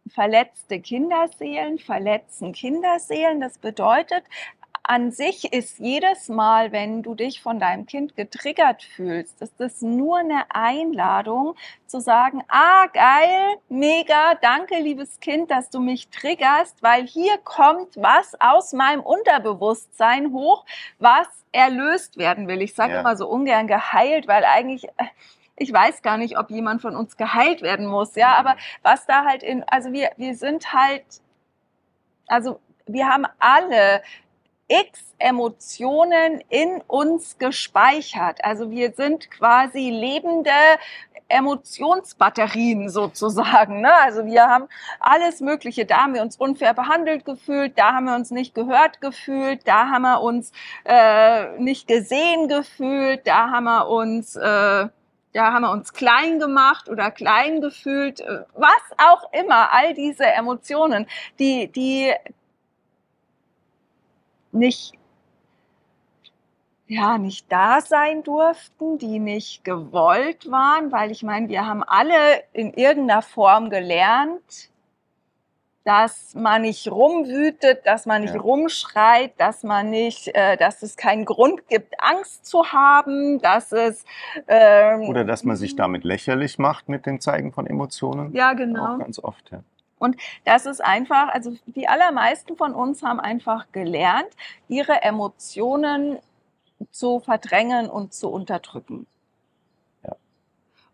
verletzte 0.08 0.80
Kinderseelen 0.80 1.78
verletzen 1.78 2.52
Kinderseelen. 2.52 3.40
Das 3.40 3.56
bedeutet, 3.58 4.25
an 4.87 5.11
sich 5.11 5.50
ist 5.53 5.79
jedes 5.79 6.29
Mal, 6.29 6.71
wenn 6.71 7.03
du 7.03 7.14
dich 7.14 7.41
von 7.43 7.59
deinem 7.59 7.87
Kind 7.87 8.17
getriggert 8.17 8.83
fühlst, 8.83 9.41
ist 9.41 9.59
das 9.59 9.81
nur 9.81 10.19
eine 10.19 10.45
Einladung 10.50 11.57
zu 11.87 12.00
sagen, 12.00 12.43
ah, 12.49 12.87
geil, 12.93 13.57
mega, 13.71 14.35
danke, 14.43 14.76
liebes 14.79 15.21
Kind, 15.21 15.50
dass 15.50 15.71
du 15.71 15.81
mich 15.81 16.09
triggerst, 16.11 16.83
weil 16.83 17.07
hier 17.07 17.38
kommt 17.38 17.97
was 17.97 18.38
aus 18.41 18.75
meinem 18.75 19.00
Unterbewusstsein 19.00 20.33
hoch, 20.33 20.67
was 20.99 21.29
erlöst 21.53 22.19
werden 22.19 22.47
will. 22.47 22.61
Ich 22.61 22.75
sage 22.75 22.93
Ja. 22.95 23.00
immer 23.00 23.17
so 23.17 23.26
ungern 23.26 23.67
geheilt, 23.67 24.29
weil 24.29 24.45
eigentlich, 24.45 24.85
äh, 24.99 25.07
ich 25.57 25.73
weiß 25.73 26.03
gar 26.03 26.19
nicht, 26.19 26.37
ob 26.37 26.50
jemand 26.50 26.83
von 26.83 26.95
uns 26.95 27.17
geheilt 27.17 27.62
werden 27.62 27.87
muss, 27.87 28.17
ja, 28.17 28.35
aber 28.35 28.57
was 28.83 29.07
da 29.07 29.25
halt 29.25 29.43
in, 29.43 29.64
also 29.64 29.93
wir, 29.93 30.11
wir 30.19 30.35
sind 30.35 30.75
halt, 30.75 31.05
also 32.26 32.61
wir 32.87 33.09
haben 33.09 33.25
alle 33.38 34.03
x 34.68 35.14
Emotionen 35.18 36.42
in 36.49 36.80
uns 36.87 37.38
gespeichert. 37.38 38.44
Also 38.44 38.71
wir 38.71 38.92
sind 38.92 39.30
quasi 39.30 39.90
lebende 39.90 40.50
Emotionsbatterien 41.28 42.88
sozusagen. 42.90 43.80
Ne? 43.80 43.92
Also 44.02 44.26
wir 44.26 44.47
haben 44.47 44.68
alles 45.00 45.40
Mögliche. 45.40 45.87
Da 45.87 45.99
haben 46.02 46.14
wir 46.14 46.23
uns 46.23 46.37
unfair 46.37 46.75
behandelt 46.75 47.25
gefühlt, 47.25 47.78
da 47.78 47.94
haben 47.94 48.06
wir 48.06 48.14
uns 48.14 48.30
nicht 48.30 48.54
gehört 48.54 49.00
gefühlt, 49.00 49.66
da 49.66 49.88
haben 49.88 50.02
wir 50.02 50.21
uns 50.21 50.52
äh, 50.85 51.59
nicht 51.59 51.88
gesehen 51.88 52.49
gefühlt, 52.49 53.26
da 53.26 53.50
haben 53.50 53.64
wir 53.64 53.88
uns 53.88 54.37
äh, 54.37 54.88
da 55.35 55.52
haben 55.52 55.62
wir 55.62 55.73
uns 55.73 55.92
klein 55.92 56.38
gemacht 56.38 56.88
oder 56.88 57.11
klein 57.11 57.61
gefühlt, 57.61 58.21
äh, 58.21 58.44
was 58.54 58.83
auch 58.99 59.33
immer, 59.33 59.73
all 59.73 59.92
diese 59.94 60.25
Emotionen, 60.26 61.06
die, 61.40 61.66
die 61.66 62.14
nicht, 64.54 64.94
ja 66.87 67.18
nicht 67.18 67.50
da 67.50 67.80
sein 67.80 68.23
durften, 68.23 68.99
die 68.99 69.18
nicht 69.18 69.64
gewollt 69.64 70.50
waren, 70.50 70.92
weil 70.92 71.11
ich 71.11 71.23
meine, 71.23 71.49
wir 71.49 71.66
haben 71.66 71.82
alle 71.82 72.42
in 72.52 72.73
irgendeiner 72.75 73.23
Form 73.23 73.70
gelernt, 73.70 74.70
dass 75.84 76.34
man 76.34 76.62
nicht 76.62 76.90
rumwütet, 76.90 77.84
dass 77.87 78.06
man 78.06 78.23
nicht 78.23 78.34
Ja. 78.34 78.40
rumschreit, 78.40 79.32
dass 79.38 79.62
man 79.62 79.90
nicht, 79.90 80.28
äh, 80.28 80.56
dass 80.56 80.82
es 80.82 80.96
keinen 80.96 81.26
Grund 81.26 81.68
gibt, 81.68 81.94
Angst 81.99 82.46
zu 82.46 82.73
haben, 82.73 83.38
dass 83.40 83.70
es 83.70 84.04
ähm, 84.49 85.02
Oder 85.02 85.25
dass 85.25 85.44
man 85.44 85.56
sich 85.56 85.76
damit 85.76 86.04
lächerlich 86.04 86.58
macht 86.58 86.88
mit 86.88 87.04
dem 87.04 87.20
Zeigen 87.20 87.52
von 87.52 87.66
Emotionen. 87.66 88.34
ja 88.34 88.52
Auch 88.52 88.56
genau. 88.56 88.99
ganz 88.99 89.18
oft, 89.18 89.50
ja. 89.52 89.62
Das 90.44 90.66
ist 90.66 90.82
einfach, 90.82 91.28
also 91.28 91.56
die 91.66 91.88
allermeisten 91.88 92.56
von 92.56 92.75
uns 92.75 93.02
haben 93.02 93.20
einfach 93.20 93.66
gelernt, 93.73 94.28
ihre 94.68 95.02
Emotionen 95.02 96.18
zu 96.90 97.20
verdrängen 97.20 97.88
und 97.88 98.12
zu 98.12 98.28
unterdrücken. 98.28 99.06
Ja. 100.04 100.16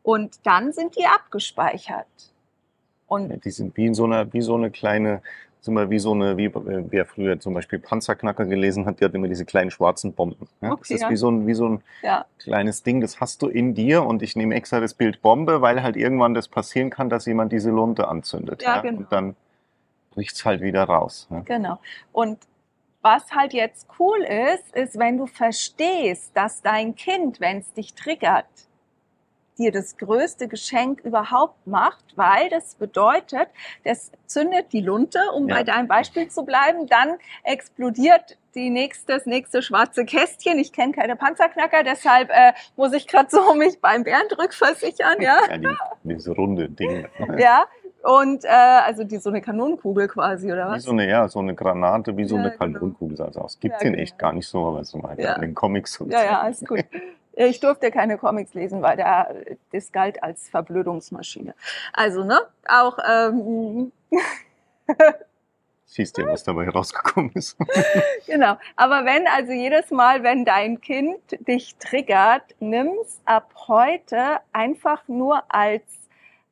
Und 0.02 0.46
dann 0.46 0.72
sind 0.72 0.96
die 0.96 1.06
abgespeichert. 1.06 2.06
Und 3.06 3.30
Ja, 3.30 3.36
Die 3.36 3.50
sind 3.50 3.76
wie 3.76 3.86
in 3.86 3.94
so 3.94 4.04
einer, 4.04 4.32
wie 4.32 4.40
so 4.40 4.54
eine 4.54 4.70
kleine, 4.70 5.22
sind 5.60 5.74
wir 5.74 5.90
wie 5.90 5.98
so 5.98 6.12
eine, 6.12 6.36
wie 6.36 6.46
äh, 6.46 6.84
wer 6.88 7.04
früher 7.04 7.38
zum 7.38 7.54
Beispiel 7.54 7.78
Panzerknacker 7.78 8.46
gelesen 8.46 8.86
hat, 8.86 9.00
die 9.00 9.04
hat 9.04 9.14
immer 9.14 9.28
diese 9.28 9.44
kleinen 9.44 9.70
schwarzen 9.70 10.12
Bomben. 10.12 10.48
Ja? 10.60 10.72
Okay, 10.72 10.80
das 10.80 10.90
ist 10.90 11.02
ja. 11.02 11.10
wie 11.10 11.16
so 11.16 11.30
ein, 11.30 11.46
wie 11.46 11.54
so 11.54 11.68
ein 11.68 11.82
ja, 12.02 12.24
kleines 12.38 12.82
Ding, 12.82 13.00
das 13.00 13.20
hast 13.20 13.42
du 13.42 13.48
in 13.48 13.74
dir 13.74 14.04
und 14.04 14.22
ich 14.22 14.36
nehme 14.36 14.54
extra 14.54 14.80
das 14.80 14.94
Bild 14.94 15.22
Bombe, 15.22 15.60
weil 15.60 15.82
halt 15.82 15.96
irgendwann 15.96 16.34
das 16.34 16.48
passieren 16.48 16.90
kann, 16.90 17.10
dass 17.10 17.26
jemand 17.26 17.52
diese 17.52 17.70
Lunte 17.70 18.08
anzündet. 18.08 18.62
Ja, 18.62 18.80
genau. 18.80 18.98
Und 18.98 19.12
dann 19.12 19.36
bricht's 20.10 20.44
halt 20.44 20.60
wieder 20.62 20.84
raus. 20.84 21.28
Genau. 21.44 21.78
Und 22.12 22.38
was 23.02 23.30
halt 23.32 23.52
jetzt 23.52 23.86
cool 23.98 24.18
ist, 24.22 24.76
ist, 24.76 24.98
wenn 24.98 25.16
du 25.16 25.26
verstehst, 25.26 26.32
dass 26.34 26.60
dein 26.62 26.94
Kind, 26.94 27.40
wenn 27.40 27.58
es 27.58 27.72
dich 27.72 27.94
triggert, 27.94 28.46
dir 29.60 29.70
das 29.72 29.96
größte 29.98 30.48
Geschenk 30.48 31.00
überhaupt 31.04 31.66
macht, 31.66 32.04
weil 32.16 32.48
das 32.48 32.74
bedeutet, 32.74 33.48
das 33.84 34.10
zündet 34.26 34.72
die 34.72 34.80
Lunte, 34.80 35.20
um 35.34 35.48
Ja. 35.48 35.56
bei 35.56 35.62
deinem 35.64 35.86
Beispiel 35.86 36.28
zu 36.28 36.44
bleiben, 36.44 36.86
dann 36.86 37.16
explodiert 37.44 38.38
die 38.54 38.70
nächste, 38.70 39.12
das 39.14 39.26
nächste 39.26 39.62
schwarze 39.62 40.04
Kästchen. 40.04 40.58
Ich 40.58 40.72
kenne 40.72 40.92
keine 40.92 41.14
Panzerknacker, 41.14 41.84
deshalb 41.84 42.30
äh, 42.30 42.52
muss 42.76 42.92
ich 42.94 43.06
gerade 43.06 43.28
so 43.30 43.54
mich 43.54 43.80
beim 43.80 44.02
Bernd 44.02 44.36
rückversichern, 44.38 45.20
ja. 45.20 45.38
Ja, 45.50 45.58
die, 45.58 45.68
diese 46.02 46.32
runde 46.32 46.68
Ding. 46.68 47.06
ja. 47.38 47.64
Und 48.02 48.46
äh, 48.46 48.48
also 48.48 49.04
die 49.04 49.18
so 49.18 49.28
eine 49.28 49.42
Kanonenkugel 49.42 50.08
quasi, 50.08 50.50
oder 50.50 50.68
Wie 50.68 50.76
was? 50.76 50.84
so 50.84 50.90
eine, 50.92 51.06
ja, 51.06 51.28
so 51.28 51.38
eine 51.40 51.54
Granate, 51.54 52.16
wie 52.16 52.24
so 52.24 52.36
Ja, 52.36 52.40
eine 52.40 52.50
genau. 52.52 52.64
Kanonenkugel 52.78 53.18
sah 53.18 53.26
es 53.28 53.36
aus. 53.36 53.60
Gibt's 53.60 53.82
Ja, 53.82 53.88
in 53.88 53.92
genau. 53.92 54.02
echt 54.02 54.18
gar 54.18 54.32
nicht 54.32 54.48
so, 54.48 54.66
aber 54.68 54.82
so 54.84 54.98
Ja. 55.18 55.34
in 55.34 55.42
den 55.42 55.54
Comics 55.54 56.00
und 56.00 56.10
Ja, 56.10 56.18
so. 56.18 56.24
ja, 56.24 56.40
alles 56.40 56.64
gut. 56.64 56.84
Ich 57.48 57.60
durfte 57.60 57.90
keine 57.90 58.18
Comics 58.18 58.52
lesen, 58.52 58.82
weil 58.82 58.98
da, 58.98 59.28
das 59.72 59.92
galt 59.92 60.22
als 60.22 60.50
Verblödungsmaschine. 60.50 61.54
Also, 61.94 62.22
ne, 62.22 62.40
auch, 62.68 62.98
ähm, 63.08 63.92
Siehst 65.86 66.18
du, 66.18 66.26
was 66.26 66.44
dabei 66.44 66.68
rausgekommen 66.68 67.32
ist. 67.34 67.56
genau. 68.26 68.56
Aber 68.76 69.04
wenn 69.04 69.26
also 69.26 69.52
jedes 69.52 69.90
Mal, 69.90 70.22
wenn 70.22 70.44
dein 70.44 70.80
Kind 70.80 71.18
dich 71.48 71.74
triggert, 71.76 72.44
nimm's 72.60 73.20
ab 73.24 73.52
heute 73.66 74.38
einfach 74.52 75.08
nur 75.08 75.42
als 75.48 75.82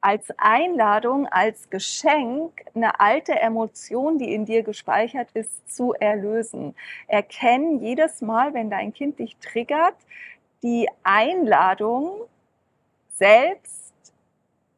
als 0.00 0.32
Einladung, 0.38 1.26
als 1.26 1.70
Geschenk, 1.70 2.52
eine 2.74 3.00
alte 3.00 3.32
Emotion, 3.40 4.18
die 4.18 4.32
in 4.32 4.44
dir 4.44 4.62
gespeichert 4.62 5.28
ist, 5.34 5.74
zu 5.74 5.92
erlösen. 5.92 6.76
Erkenn 7.08 7.80
jedes 7.80 8.22
Mal, 8.22 8.54
wenn 8.54 8.70
dein 8.70 8.92
Kind 8.92 9.18
dich 9.18 9.36
triggert, 9.38 9.96
die 10.62 10.88
Einladung, 11.02 12.22
selbst, 13.10 13.92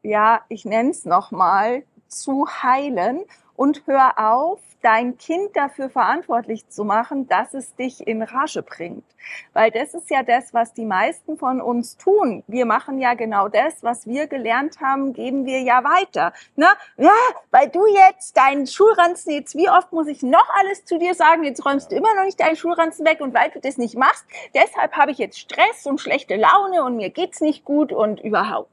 ja, 0.03 0.41
ich 0.49 0.65
nenne 0.65 0.91
es 0.91 1.05
nochmal, 1.05 1.83
zu 2.07 2.47
heilen. 2.47 3.23
Und 3.55 3.83
hör 3.85 4.17
auf, 4.17 4.59
dein 4.81 5.17
Kind 5.17 5.55
dafür 5.55 5.89
verantwortlich 5.89 6.67
zu 6.69 6.83
machen, 6.83 7.27
dass 7.27 7.53
es 7.53 7.75
dich 7.75 8.05
in 8.07 8.21
Rage 8.21 8.63
bringt. 8.63 9.05
Weil 9.53 9.71
das 9.71 9.93
ist 9.93 10.09
ja 10.09 10.23
das, 10.23 10.53
was 10.53 10.73
die 10.73 10.85
meisten 10.85 11.37
von 11.37 11.61
uns 11.61 11.97
tun. 11.97 12.43
Wir 12.47 12.65
machen 12.65 12.99
ja 12.99 13.13
genau 13.13 13.47
das, 13.47 13.83
was 13.83 14.07
wir 14.07 14.27
gelernt 14.27 14.79
haben, 14.81 15.13
geben 15.13 15.45
wir 15.45 15.61
ja 15.61 15.83
weiter. 15.83 16.33
Ne? 16.55 16.67
Ja, 16.97 17.13
weil 17.51 17.69
du 17.69 17.85
jetzt 17.85 18.37
deinen 18.37 18.67
Schulranzen, 18.67 19.33
jetzt 19.33 19.55
wie 19.55 19.69
oft 19.69 19.91
muss 19.93 20.07
ich 20.07 20.23
noch 20.23 20.49
alles 20.55 20.85
zu 20.85 20.97
dir 20.97 21.13
sagen, 21.13 21.43
jetzt 21.43 21.65
räumst 21.65 21.91
du 21.91 21.95
immer 21.95 22.13
noch 22.15 22.23
nicht 22.23 22.39
deinen 22.39 22.55
Schulranzen 22.55 23.05
weg 23.05 23.21
und 23.21 23.33
weil 23.33 23.51
du 23.51 23.59
das 23.59 23.77
nicht 23.77 23.95
machst, 23.95 24.25
deshalb 24.55 24.93
habe 24.93 25.11
ich 25.11 25.17
jetzt 25.17 25.39
Stress 25.39 25.85
und 25.85 25.99
schlechte 25.99 26.35
Laune 26.35 26.83
und 26.83 26.95
mir 26.95 27.09
geht's 27.09 27.41
nicht 27.41 27.65
gut 27.65 27.91
und 27.93 28.19
überhaupt. 28.19 28.69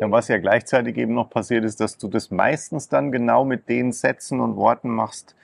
Ja, 0.00 0.10
was 0.10 0.28
ja 0.28 0.38
gleichzeitig 0.38 0.96
eben 0.96 1.14
noch 1.14 1.30
passiert 1.30 1.64
ist, 1.64 1.80
dass 1.80 1.96
du 1.98 2.08
das 2.08 2.30
meistens 2.30 2.88
dann 2.88 3.12
genau 3.12 3.44
mit 3.44 3.68
den 3.68 3.92
Sätzen 3.92 4.40
und 4.40 4.56
Worten 4.56 4.90
machst, 4.90 5.36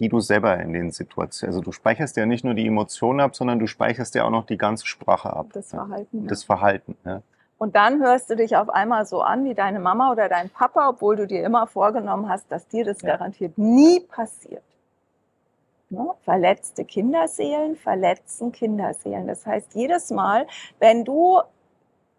die 0.00 0.08
du 0.08 0.18
selber 0.18 0.58
in 0.58 0.72
den 0.72 0.90
Situationen, 0.90 1.54
also 1.54 1.62
du 1.62 1.70
speicherst 1.70 2.16
ja 2.16 2.26
nicht 2.26 2.44
nur 2.44 2.54
die 2.54 2.66
Emotionen 2.66 3.20
ab, 3.20 3.36
sondern 3.36 3.60
du 3.60 3.68
speicherst 3.68 4.14
ja 4.16 4.24
auch 4.24 4.30
noch 4.30 4.46
die 4.46 4.58
ganze 4.58 4.86
Sprache 4.86 5.32
ab. 5.32 5.46
Das. 5.52 5.70
Verhalten. 5.70 6.16
Und 6.18 6.24
ja. 6.24 6.28
Das 6.28 6.42
Verhalten. 6.42 6.96
Ja. 7.04 7.22
Und 7.58 7.76
dann 7.76 8.00
hörst 8.00 8.28
du 8.28 8.34
dich 8.34 8.56
auf 8.56 8.68
einmal 8.68 9.06
so 9.06 9.22
an 9.22 9.44
wie 9.44 9.54
deine 9.54 9.78
Mama 9.78 10.10
oder 10.10 10.28
dein 10.28 10.50
Papa, 10.50 10.88
obwohl 10.88 11.14
du 11.14 11.28
dir 11.28 11.44
immer 11.44 11.68
vorgenommen 11.68 12.28
hast, 12.28 12.50
dass 12.50 12.66
dir 12.66 12.84
das 12.84 13.00
Ja. 13.02 13.10
garantiert 13.10 13.56
nie 13.56 14.00
passiert. 14.00 14.64
Ne? 15.88 16.08
Verletzte 16.24 16.84
Kinderseelen 16.84 17.76
verletzen 17.76 18.50
Kinderseelen. 18.50 19.28
Das 19.28 19.46
heißt, 19.46 19.74
jedes 19.74 20.10
Mal, 20.10 20.48
wenn 20.80 21.04
du 21.04 21.40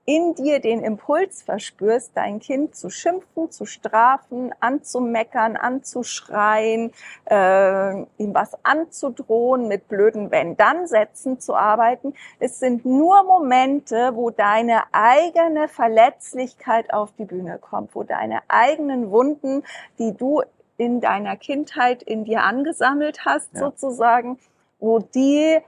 in 0.06 0.36
dir 0.36 0.60
den 0.60 0.84
Impuls 0.84 1.44
verspürst, 1.44 2.12
dein 2.16 2.40
Kind 2.40 2.76
zu 2.76 2.90
schimpfen, 2.90 3.52
zu 3.52 3.66
strafen, 3.66 4.54
anzumeckern, 4.60 5.56
anzuschreien, 5.56 6.92
äh, 7.26 8.02
ihm 8.18 8.34
was 8.34 8.58
anzudrohen, 8.64 9.68
mit 9.70 9.88
blöden 9.88 10.30
Wenn-Dann-Sätzen 10.30 11.40
zu 11.40 11.56
arbeiten, 11.56 12.14
es 12.40 12.60
sind 12.60 12.86
nur 12.86 13.24
Momente, 13.24 14.12
wo 14.16 14.30
deine 14.30 14.84
eigene 14.92 15.70
Verletzlichkeit 15.70 16.94
auf 16.94 17.12
die 17.18 17.26
Bühne 17.26 17.58
kommt, 17.60 17.96
wo 17.96 18.04
deine 18.04 18.42
eigenen 18.50 19.10
Wunden, 19.10 19.64
die 20.00 20.16
du 20.16 20.42
in 20.76 21.00
deiner 21.00 21.38
Kindheit 21.38 22.04
in 22.04 22.26
dir 22.26 22.44
angesammelt 22.44 23.26
hast, 23.26 23.54
Ja. 23.54 23.60
sozusagen, 23.60 24.38
wo 24.80 25.00
die 25.00 25.60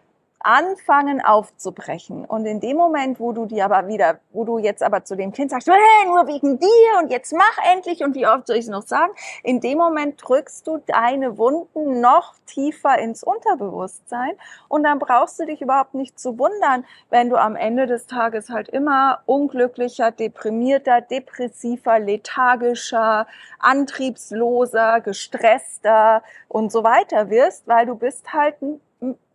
anfangen 0.46 1.26
aufzubrechen. 1.26 2.24
Und 2.24 2.46
in 2.46 2.60
dem 2.60 2.78
Moment, 2.78 3.20
wo 3.20 3.32
du 3.32 3.48
dir 3.48 3.66
aber 3.66 3.88
wieder, 3.88 4.20
wo 4.32 4.44
du 4.44 4.60
jetzt 4.60 4.84
aber 4.84 5.04
zu 5.04 5.16
dem 5.16 5.32
Kind 5.32 5.50
sagst, 5.50 5.68
hey, 5.68 6.08
nur 6.08 6.28
wegen 6.28 6.60
dir 6.60 7.00
und 7.00 7.10
jetzt 7.10 7.34
mach 7.34 7.58
endlich 7.74 8.04
und 8.04 8.14
wie 8.14 8.28
oft 8.28 8.46
soll 8.46 8.58
ich 8.58 8.66
es 8.66 8.70
noch 8.70 8.84
sagen, 8.84 9.12
in 9.42 9.60
dem 9.60 9.80
Moment 9.80 10.22
drückst 10.24 10.68
du 10.68 10.78
deine 10.86 11.40
Wunden 11.40 12.00
noch 12.00 12.36
tiefer 12.46 13.00
ins 13.00 13.24
Unterbewusstsein 13.24 14.34
und 14.68 14.84
dann 14.84 15.00
brauchst 15.00 15.40
du 15.40 15.46
dich 15.48 15.62
überhaupt 15.62 15.96
nicht 15.96 16.20
zu 16.20 16.38
wundern, 16.38 16.86
wenn 17.10 17.32
du 17.32 17.38
am 17.38 17.56
Ende 17.56 17.88
des 17.88 18.06
Tages 18.06 18.52
halt 18.52 18.70
immer 18.70 19.22
unglücklicher, 19.26 20.12
deprimierter, 20.12 21.02
depressiver, 21.02 21.98
lethargischer, 21.98 23.26
antriebsloser, 23.58 25.02
gestresster 25.02 26.22
und 26.48 26.72
so 26.72 26.84
weiter 26.84 27.32
wirst, 27.32 27.68
weil 27.68 27.88
du 27.88 27.96
bist 27.96 28.32
halt 28.32 28.62
ein, 28.62 28.80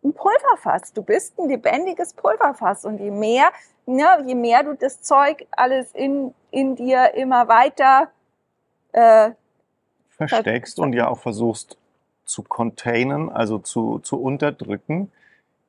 ein 0.02 0.12
Pulverfass. 0.14 0.92
Du 0.92 1.02
bist 1.02 1.38
ein 1.38 1.49
lebendiges 1.49 2.14
Pulverfass 2.14 2.85
und 2.85 2.99
je 3.00 3.11
mehr, 3.11 3.50
ne, 3.87 4.04
je 4.26 4.35
mehr 4.35 4.62
du 4.62 4.75
das 4.75 5.02
Zeug 5.02 5.47
alles 5.52 5.92
in, 5.92 6.35
in 6.50 6.76
dir 6.76 7.14
immer 7.14 7.49
weiter 7.49 8.09
äh, 8.92 9.30
Versteckst 10.09 10.78
und 10.78 10.92
ja 10.92 11.09
auch 11.09 11.19
versuchst 11.19 11.78
zu 12.25 12.42
containen, 12.42 13.30
also 13.30 13.59
zu, 13.59 13.99
zu 14.00 14.21
unterdrücken, 14.21 15.11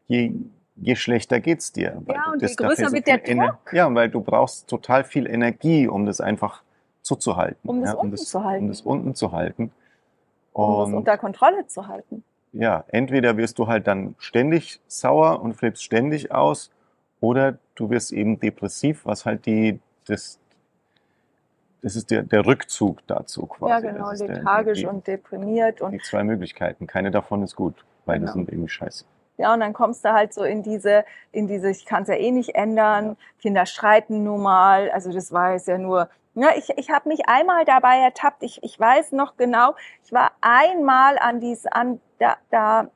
je, 0.07 0.33
je 0.75 0.95
schlechter 0.95 1.39
geht's 1.39 1.71
dir. 1.71 2.01
Weil 2.05 2.15
Ja, 2.15 2.31
und 2.31 2.41
das 2.41 2.51
je 2.51 2.55
größer 2.57 2.89
so 2.89 2.93
wird 2.93 3.07
der 3.07 3.25
Ener- 3.27 3.57
Ja, 3.71 3.93
weil 3.93 4.09
du 4.09 4.21
brauchst 4.21 4.67
total 4.67 5.03
viel 5.05 5.25
Energie, 5.27 5.87
um 5.87 6.05
das 6.05 6.19
einfach 6.19 6.63
zuzuhalten. 7.01 7.67
Um 7.69 7.81
das 7.81 7.93
ja, 7.93 7.97
unten 7.97 8.17
zu 8.17 8.43
halten. 8.43 8.63
Um 8.65 8.69
das 8.69 8.81
unten 8.81 9.15
zu 9.15 9.31
halten. 9.31 9.71
um 10.53 10.77
das 10.79 10.87
Und 10.87 10.93
unter 10.95 11.17
Kontrolle 11.17 11.65
zu 11.67 11.87
halten. 11.87 12.23
Ja, 12.53 12.83
entweder 12.89 13.37
wirst 13.37 13.59
du 13.59 13.67
halt 13.67 13.87
dann 13.87 14.15
ständig 14.19 14.79
sauer 14.87 15.41
und 15.41 15.53
flippst 15.53 15.83
ständig 15.83 16.31
aus, 16.31 16.71
oder 17.19 17.57
du 17.75 17.89
wirst 17.89 18.11
eben 18.11 18.39
depressiv, 18.39 19.05
was 19.05 19.25
halt 19.25 19.45
die, 19.45 19.79
das, 20.07 20.39
das 21.81 21.95
ist 21.95 22.11
der, 22.11 22.23
der 22.23 22.45
Rückzug 22.45 23.05
dazu 23.07 23.45
quasi. 23.45 23.71
Ja, 23.71 23.79
genau, 23.79 24.11
der- 24.13 24.27
lethargisch 24.37 24.79
die, 24.79 24.85
und 24.87 25.05
deprimiert 25.07 25.81
und 25.81 25.91
die 25.91 25.99
zwei 25.99 26.23
Möglichkeiten. 26.23 26.87
Keine 26.87 27.11
davon 27.11 27.43
ist 27.43 27.55
gut. 27.55 27.85
Beide 28.05 28.21
Genau. 28.21 28.33
sind 28.33 28.49
irgendwie 28.49 28.69
scheiße. 28.69 29.05
Ja, 29.37 29.53
und 29.53 29.59
dann 29.61 29.73
kommst 29.73 30.03
du 30.05 30.11
halt 30.11 30.33
so 30.33 30.43
in 30.43 30.61
diese, 30.61 31.05
in 31.31 31.47
diese, 31.47 31.69
ich 31.71 31.85
kann 31.85 32.03
es 32.03 32.09
ja 32.09 32.15
eh 32.15 32.31
nicht 32.31 32.53
ändern, 32.55 33.17
Kinder 33.39 33.65
streiten 33.65 34.23
nun 34.23 34.41
mal, 34.41 34.91
also 34.91 35.11
das 35.11 35.31
war 35.31 35.53
jetzt 35.53 35.67
ja 35.67 35.77
nur, 35.77 36.09
ja, 36.33 36.49
ich, 36.55 36.69
ich 36.77 36.89
habe 36.89 37.09
mich 37.09 37.27
einmal 37.27 37.65
dabei 37.65 37.97
ertappt, 37.97 38.43
ich, 38.43 38.63
ich 38.63 38.79
weiß 38.79 39.11
noch 39.11 39.35
genau, 39.37 39.75
ich 40.03 40.13
war 40.13 40.31
einmal 40.41 41.17
an 41.19 41.39
dies, 41.39 41.65
an, 41.65 41.99
da, 42.19 42.37
da 42.49 42.89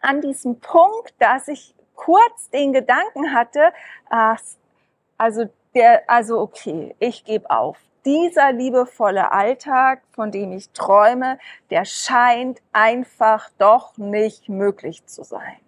an 0.00 0.20
diesem 0.20 0.60
Punkt, 0.60 1.14
dass 1.18 1.48
ich 1.48 1.74
kurz 1.94 2.48
den 2.50 2.72
Gedanken 2.72 3.34
hatte, 3.34 3.72
ach, 4.08 4.40
also 5.18 5.44
der, 5.74 6.08
also 6.08 6.40
okay, 6.40 6.94
ich 6.98 7.24
gebe 7.24 7.50
auf. 7.50 7.78
Dieser 8.06 8.52
liebevolle 8.52 9.30
Alltag, 9.30 10.02
von 10.12 10.30
dem 10.30 10.52
ich 10.52 10.70
träume, 10.70 11.38
der 11.68 11.84
scheint 11.84 12.62
einfach 12.72 13.50
doch 13.58 13.98
nicht 13.98 14.48
möglich 14.48 15.04
zu 15.04 15.22
sein. 15.22 15.58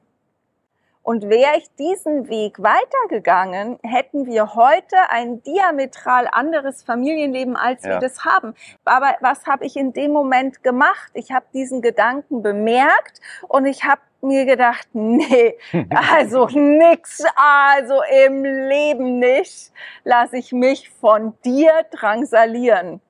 Und 1.02 1.28
wäre 1.28 1.58
ich 1.58 1.74
diesen 1.76 2.28
Weg 2.28 2.62
weitergegangen, 2.62 3.78
hätten 3.82 4.26
wir 4.26 4.54
heute 4.54 4.96
ein 5.08 5.42
diametral 5.42 6.28
anderes 6.30 6.82
Familienleben, 6.84 7.56
als 7.56 7.82
ja. 7.82 7.90
wir 7.90 7.98
das 7.98 8.24
haben. 8.24 8.54
Aber 8.84 9.14
was 9.20 9.46
habe 9.46 9.64
ich 9.64 9.76
in 9.76 9.92
dem 9.92 10.12
Moment 10.12 10.62
gemacht? 10.62 11.10
Ich 11.14 11.32
habe 11.32 11.46
diesen 11.52 11.82
Gedanken 11.82 12.42
bemerkt 12.42 13.20
und 13.48 13.66
ich 13.66 13.84
habe 13.84 14.00
mir 14.20 14.46
gedacht, 14.46 14.88
nee, 14.92 15.58
also 16.12 16.46
nix, 16.46 17.22
also 17.34 18.00
im 18.24 18.44
Leben 18.44 19.18
nicht, 19.18 19.72
lasse 20.04 20.36
ich 20.36 20.52
mich 20.52 20.90
von 20.90 21.34
dir 21.44 21.72
drangsalieren, 21.90 23.00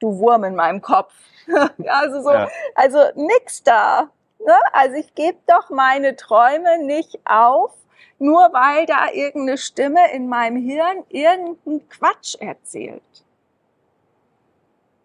du 0.00 0.18
Wurm 0.18 0.44
in 0.44 0.54
meinem 0.54 0.80
Kopf. 0.80 1.12
also 1.86 2.22
so, 2.22 2.32
ja. 2.32 2.48
also 2.74 2.98
nix 3.14 3.62
da. 3.62 4.08
Ne? 4.46 4.54
Also 4.72 4.96
ich 4.96 5.14
gebe 5.14 5.38
doch 5.46 5.70
meine 5.70 6.16
Träume 6.16 6.84
nicht 6.84 7.18
auf, 7.24 7.72
nur 8.18 8.40
weil 8.52 8.86
da 8.86 9.10
irgendeine 9.12 9.58
Stimme 9.58 10.12
in 10.12 10.28
meinem 10.28 10.56
Hirn 10.56 11.04
irgendeinen 11.08 11.88
Quatsch 11.88 12.36
erzählt. 12.40 13.02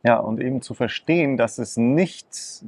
Ja, 0.04 0.18
und 0.20 0.40
eben 0.40 0.62
zu 0.62 0.74
verstehen, 0.74 1.38
dass 1.38 1.58
es 1.58 1.76
nichts, 1.78 2.64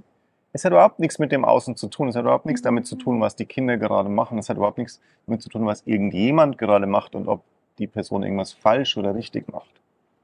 es 0.51 0.65
hat 0.65 0.71
überhaupt 0.71 0.99
nichts 0.99 1.19
mit 1.19 1.31
dem 1.31 1.45
Außen 1.45 1.75
zu 1.75 1.87
tun, 1.87 2.09
es 2.09 2.15
hat 2.15 2.23
überhaupt 2.23 2.45
nichts 2.45 2.61
damit 2.61 2.85
zu 2.85 2.95
tun, 2.95 3.21
was 3.21 3.35
die 3.35 3.45
Kinder 3.45 3.77
gerade 3.77 4.09
machen, 4.09 4.37
es 4.37 4.49
hat 4.49 4.57
überhaupt 4.57 4.77
nichts 4.77 4.99
damit 5.25 5.41
zu 5.41 5.49
tun, 5.49 5.65
was 5.65 5.83
irgendjemand 5.85 6.57
gerade 6.57 6.87
macht 6.87 7.15
und 7.15 7.27
ob 7.27 7.43
die 7.77 7.87
Person 7.87 8.23
irgendwas 8.23 8.51
falsch 8.51 8.97
oder 8.97 9.15
richtig 9.15 9.47
macht. 9.51 9.71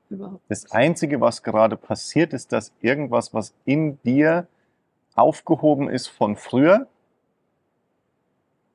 Überhaupt. 0.10 0.42
Das 0.50 0.72
Einzige, 0.72 1.22
was 1.22 1.42
gerade 1.42 1.78
passiert, 1.78 2.34
ist, 2.34 2.52
dass 2.52 2.74
irgendwas, 2.82 3.34
was 3.34 3.54
in 3.66 4.00
dir 4.04 4.48
aufgehoben 5.16 5.90
ist 5.90 6.08
von 6.08 6.36
früher, 6.36 6.88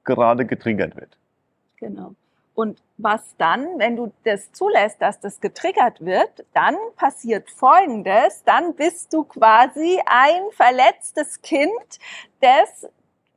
gerade 0.05 0.47
getriggert 0.47 0.97
wird. 0.97 1.17
Genau. 1.77 2.15
Und 2.55 2.83
was 2.99 3.37
dann, 3.39 3.79
wenn 3.79 3.97
du 3.97 4.13
das 4.25 4.53
zulässt, 4.53 5.01
dass 5.01 5.21
das 5.21 5.41
getriggert 5.41 6.05
wird, 6.05 6.45
dann 6.53 6.77
passiert 6.97 7.49
Folgendes, 7.51 8.43
dann 8.45 8.75
bist 8.75 9.13
du 9.15 9.25
quasi 9.25 10.01
ein 10.05 10.43
verletztes 10.51 11.41
Kind, 11.41 11.99
das 12.41 12.89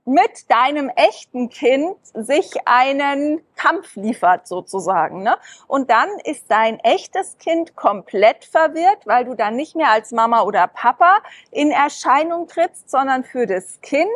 mit 0.06 0.52
deinem 0.52 0.90
echten 0.90 1.50
Kind 1.50 1.96
sich 2.14 2.52
einen 2.66 3.42
Kampf 3.56 3.96
liefert 3.96 4.48
sozusagen. 4.48 5.24
Ne? 5.24 5.38
Und 5.68 5.90
dann 5.90 6.10
ist 6.26 6.46
dein 6.50 6.80
echtes 6.80 7.38
Kind 7.38 7.76
komplett 7.76 8.44
verwirrt, 8.44 9.06
weil 9.06 9.26
du 9.26 9.34
dann 9.36 9.56
nicht 9.56 9.76
mehr 9.76 9.92
als 9.92 10.12
Mama 10.12 10.42
oder 10.42 10.68
Papa 10.68 11.20
in 11.52 11.72
Erscheinung 11.72 12.48
trittst, 12.48 12.90
sondern 12.90 13.24
für 13.24 13.48
das 13.48 13.80
Kind 13.82 14.12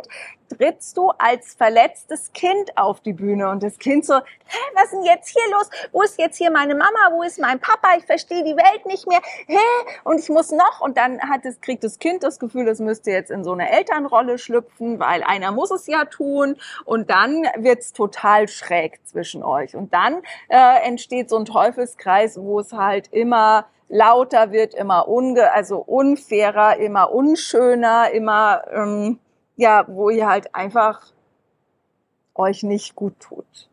trittst 0.48 0.96
du 0.96 1.10
als 1.18 1.54
verletztes 1.54 2.32
Kind 2.32 2.76
auf 2.76 3.00
die 3.00 3.12
Bühne 3.12 3.48
und 3.50 3.62
das 3.62 3.78
Kind 3.78 4.04
so, 4.04 4.14
hä, 4.14 4.58
was 4.74 4.84
ist 4.84 4.92
denn 4.92 5.04
jetzt 5.04 5.28
hier 5.28 5.50
los? 5.52 5.70
Wo 5.92 6.02
ist 6.02 6.18
jetzt 6.18 6.36
hier 6.36 6.50
meine 6.50 6.74
Mama? 6.74 7.10
Wo 7.12 7.22
ist 7.22 7.38
mein 7.38 7.60
Papa? 7.60 7.96
Ich 7.98 8.06
verstehe 8.06 8.44
die 8.44 8.56
Welt 8.56 8.86
nicht 8.86 9.06
mehr. 9.06 9.20
Hä? 9.46 9.58
Und 10.04 10.20
ich 10.20 10.28
muss 10.28 10.50
noch 10.50 10.80
und 10.80 10.96
dann 10.96 11.20
hat 11.20 11.44
es, 11.44 11.60
kriegt 11.60 11.84
das 11.84 11.98
Kind 11.98 12.22
das 12.22 12.38
Gefühl, 12.38 12.68
es 12.68 12.80
müsste 12.80 13.10
jetzt 13.10 13.30
in 13.30 13.44
so 13.44 13.52
eine 13.52 13.70
Elternrolle 13.70 14.38
schlüpfen, 14.38 14.98
weil 14.98 15.22
einer 15.22 15.52
muss 15.52 15.70
es 15.70 15.86
ja 15.86 16.04
tun 16.04 16.56
und 16.84 17.10
dann 17.10 17.44
wird's 17.56 17.92
total 17.92 18.48
schräg 18.48 19.00
zwischen 19.06 19.42
euch 19.42 19.76
und 19.76 19.92
dann 19.92 20.22
äh, 20.48 20.86
entsteht 20.86 21.28
so 21.30 21.36
ein 21.36 21.44
Teufelskreis, 21.44 22.38
wo 22.40 22.60
es 22.60 22.72
halt 22.72 23.08
immer 23.12 23.66
lauter 23.88 24.52
wird, 24.52 24.74
immer 24.74 25.08
unge, 25.08 25.52
also 25.52 25.78
unfairer, 25.78 26.76
immer 26.76 27.12
unschöner, 27.12 28.10
immer 28.12 28.62
ähm, 28.70 29.18
ja, 29.58 29.84
wo 29.88 30.08
ihr 30.08 30.28
halt 30.28 30.54
einfach 30.54 31.02
euch 32.34 32.62
nicht 32.62 32.94
gut 32.94 33.18
tut. 33.18 33.68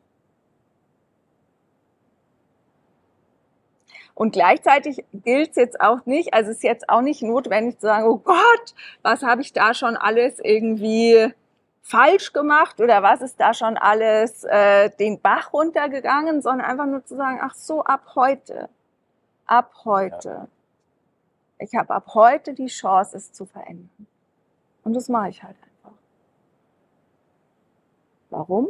Und 4.16 4.32
gleichzeitig 4.32 5.06
gilt 5.14 5.52
es 5.52 5.56
jetzt 5.58 5.80
auch 5.80 6.06
nicht, 6.06 6.34
also 6.34 6.50
es 6.50 6.58
ist 6.58 6.64
jetzt 6.64 6.90
auch 6.90 7.02
nicht 7.02 7.22
notwendig 7.22 7.80
zu 7.80 7.86
sagen, 7.86 8.08
oh 8.08 8.18
Gott, 8.18 8.74
was 9.04 9.22
habe 9.22 9.42
ich 9.42 9.54
da 9.54 9.74
schon 9.74 9.96
alles 9.96 10.40
irgendwie 10.40 11.32
falsch 11.84 12.34
gemacht 12.34 12.82
oder 12.82 13.04
was 13.04 13.22
ist 13.22 13.40
da 13.40 13.54
schon 13.54 13.78
alles 13.78 14.44
äh, 14.46 14.90
den 14.90 15.22
Bach 15.22 15.54
runtergegangen, 15.54 16.42
sondern 16.42 16.68
einfach 16.68 16.88
nur 16.88 17.06
zu 17.06 17.16
sagen, 17.16 17.40
ach 17.44 17.54
so, 17.54 17.84
ab 17.84 18.16
heute, 18.16 18.70
ab 19.46 19.72
heute. 19.84 20.30
Ja. 20.30 20.48
Ich 21.60 21.76
habe 21.76 21.94
ab 21.94 22.08
heute 22.16 22.56
die 22.56 22.68
Chance, 22.68 23.18
es 23.18 23.34
zu 23.34 23.46
verändern. 23.46 24.08
Und 24.84 24.94
das 24.94 25.10
mache 25.10 25.30
ich 25.30 25.44
halt 25.44 25.58
Warum? 28.36 28.68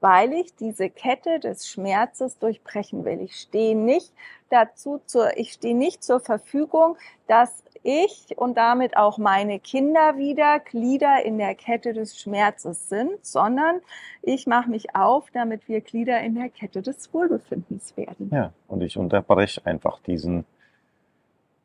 Weil 0.00 0.34
ich 0.34 0.54
diese 0.54 0.90
Kette 0.90 1.40
des 1.40 1.66
Schmerzes 1.66 2.38
durchbrechen 2.38 3.06
will. 3.06 3.22
Ich 3.22 3.36
stehe 3.36 3.74
nicht 3.74 4.12
dazu 4.50 5.00
zur, 5.06 5.36
ich 5.38 5.52
stehe 5.52 5.74
nicht 5.74 6.04
zur 6.04 6.20
Verfügung, 6.20 6.96
dass 7.26 7.64
ich 7.82 8.36
und 8.36 8.58
damit 8.58 8.98
auch 8.98 9.16
meine 9.16 9.60
Kinder 9.60 10.18
wieder 10.18 10.60
Glieder 10.60 11.24
in 11.24 11.38
der 11.38 11.54
Kette 11.54 11.94
des 11.94 12.20
Schmerzes 12.20 12.90
sind, 12.90 13.24
sondern 13.24 13.80
ich 14.22 14.46
mache 14.46 14.68
mich 14.68 14.94
auf, 14.94 15.30
damit 15.32 15.68
wir 15.68 15.80
Glieder 15.80 16.20
in 16.20 16.34
der 16.34 16.50
Kette 16.50 16.82
des 16.82 17.12
Wohlbefindens 17.14 17.96
werden. 17.96 18.30
Ja, 18.30 18.52
und 18.66 18.82
ich 18.82 18.98
unterbreche 18.98 19.64
einfach 19.64 20.00
diesen, 20.00 20.44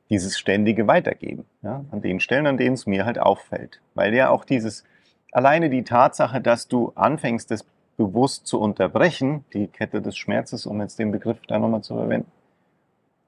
dieses 0.10 0.40
ständige 0.40 0.88
Weitergeben, 0.88 1.46
ja, 1.62 1.84
an 1.92 2.02
den 2.02 2.22
Stellen, 2.22 2.48
an 2.48 2.58
denen 2.58 2.76
es 2.76 2.86
mir 2.86 3.06
halt 3.06 3.20
auffällt. 3.20 3.82
Weil 3.96 4.14
ja 4.14 4.30
auch 4.30 4.46
dieses, 4.46 4.86
alleine 5.34 5.70
die 5.70 5.84
Tatsache, 5.84 6.40
dass 6.40 6.68
du 6.68 6.94
anfängst, 6.96 7.52
das 7.52 7.66
bewusst 7.98 8.48
zu 8.48 8.60
unterbrechen, 8.60 9.46
die 9.54 9.68
Kette 9.68 10.02
des 10.02 10.18
Schmerzes, 10.18 10.66
um 10.66 10.82
jetzt 10.82 11.00
den 11.00 11.12
Begriff 11.12 11.38
da 11.48 11.60
nochmal 11.60 11.82
zu 11.82 11.96
verwenden, 11.96 12.32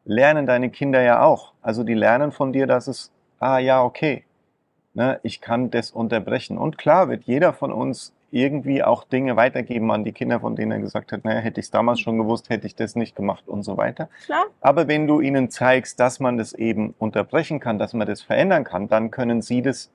lernen 0.05 0.45
deine 0.45 0.69
Kinder 0.69 1.01
ja 1.01 1.21
auch. 1.23 1.53
Also 1.61 1.83
die 1.83 1.93
lernen 1.93 2.31
von 2.31 2.53
dir, 2.53 2.67
dass 2.67 2.87
es, 2.87 3.11
ah 3.39 3.59
ja, 3.59 3.83
okay, 3.83 4.23
ne, 4.93 5.19
ich 5.23 5.41
kann 5.41 5.71
das 5.71 5.91
unterbrechen. 5.91 6.57
Und 6.57 6.77
klar 6.77 7.09
wird 7.09 7.23
jeder 7.23 7.53
von 7.53 7.71
uns 7.71 8.13
irgendwie 8.31 8.83
auch 8.83 9.03
Dinge 9.03 9.35
weitergeben 9.35 9.91
an 9.91 10.03
die 10.03 10.11
Kinder, 10.11 10.41
von 10.41 10.55
denen 10.55 10.71
er 10.71 10.79
gesagt 10.79 11.11
hat, 11.11 11.23
naja, 11.23 11.39
hätte 11.39 11.59
ich 11.59 11.67
es 11.67 11.71
damals 11.71 12.01
schon 12.01 12.17
gewusst, 12.17 12.49
hätte 12.49 12.67
ich 12.67 12.75
das 12.75 12.95
nicht 12.95 13.15
gemacht 13.15 13.47
und 13.47 13.63
so 13.63 13.77
weiter. 13.77 14.09
Klar. 14.25 14.45
Aber 14.61 14.87
wenn 14.87 15.07
du 15.07 15.21
ihnen 15.21 15.49
zeigst, 15.49 15.99
dass 15.99 16.19
man 16.19 16.37
das 16.37 16.53
eben 16.53 16.93
unterbrechen 16.99 17.59
kann, 17.59 17.79
dass 17.79 17.93
man 17.93 18.07
das 18.07 18.21
verändern 18.21 18.63
kann, 18.63 18.87
dann 18.89 19.09
können 19.11 19.41
sie 19.41 19.61
das 19.61 19.89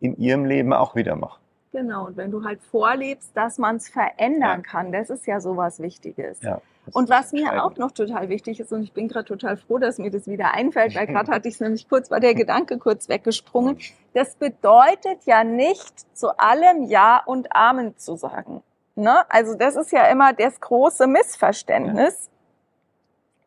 in 0.00 0.16
ihrem 0.18 0.44
Leben 0.44 0.72
auch 0.72 0.96
wieder 0.96 1.16
machen. 1.16 1.40
Genau, 1.72 2.06
und 2.06 2.16
wenn 2.16 2.30
du 2.30 2.44
halt 2.44 2.60
vorlebst, 2.62 3.36
dass 3.36 3.58
man 3.58 3.76
es 3.76 3.88
verändern 3.88 4.62
ja. 4.64 4.70
kann, 4.70 4.92
das 4.92 5.10
ist 5.10 5.26
ja 5.26 5.40
sowas 5.40 5.80
Wichtiges. 5.80 6.40
Ja, 6.42 6.60
und 6.92 7.10
was 7.10 7.32
mir 7.32 7.64
auch 7.64 7.76
noch 7.76 7.92
total 7.92 8.28
wichtig 8.28 8.60
ist, 8.60 8.72
und 8.72 8.82
ich 8.82 8.92
bin 8.92 9.08
gerade 9.08 9.26
total 9.26 9.56
froh, 9.56 9.78
dass 9.78 9.98
mir 9.98 10.10
das 10.10 10.26
wieder 10.26 10.54
einfällt, 10.54 10.94
weil 10.94 11.06
gerade 11.08 11.30
hatte 11.30 11.48
ich 11.48 11.54
es 11.54 11.60
nämlich 11.60 11.88
kurz, 11.88 12.10
war 12.10 12.20
der 12.20 12.34
Gedanke 12.34 12.78
kurz 12.78 13.08
weggesprungen. 13.08 13.78
Das 14.14 14.34
bedeutet 14.36 15.24
ja 15.24 15.44
nicht, 15.44 16.16
zu 16.16 16.38
allem 16.38 16.84
Ja 16.84 17.22
und 17.24 17.54
Amen 17.54 17.96
zu 17.96 18.16
sagen. 18.16 18.62
Ne? 18.94 19.30
Also 19.30 19.54
das 19.54 19.76
ist 19.76 19.92
ja 19.92 20.06
immer 20.06 20.32
das 20.32 20.60
große 20.60 21.06
Missverständnis. 21.06 22.26
Ja 22.26 22.37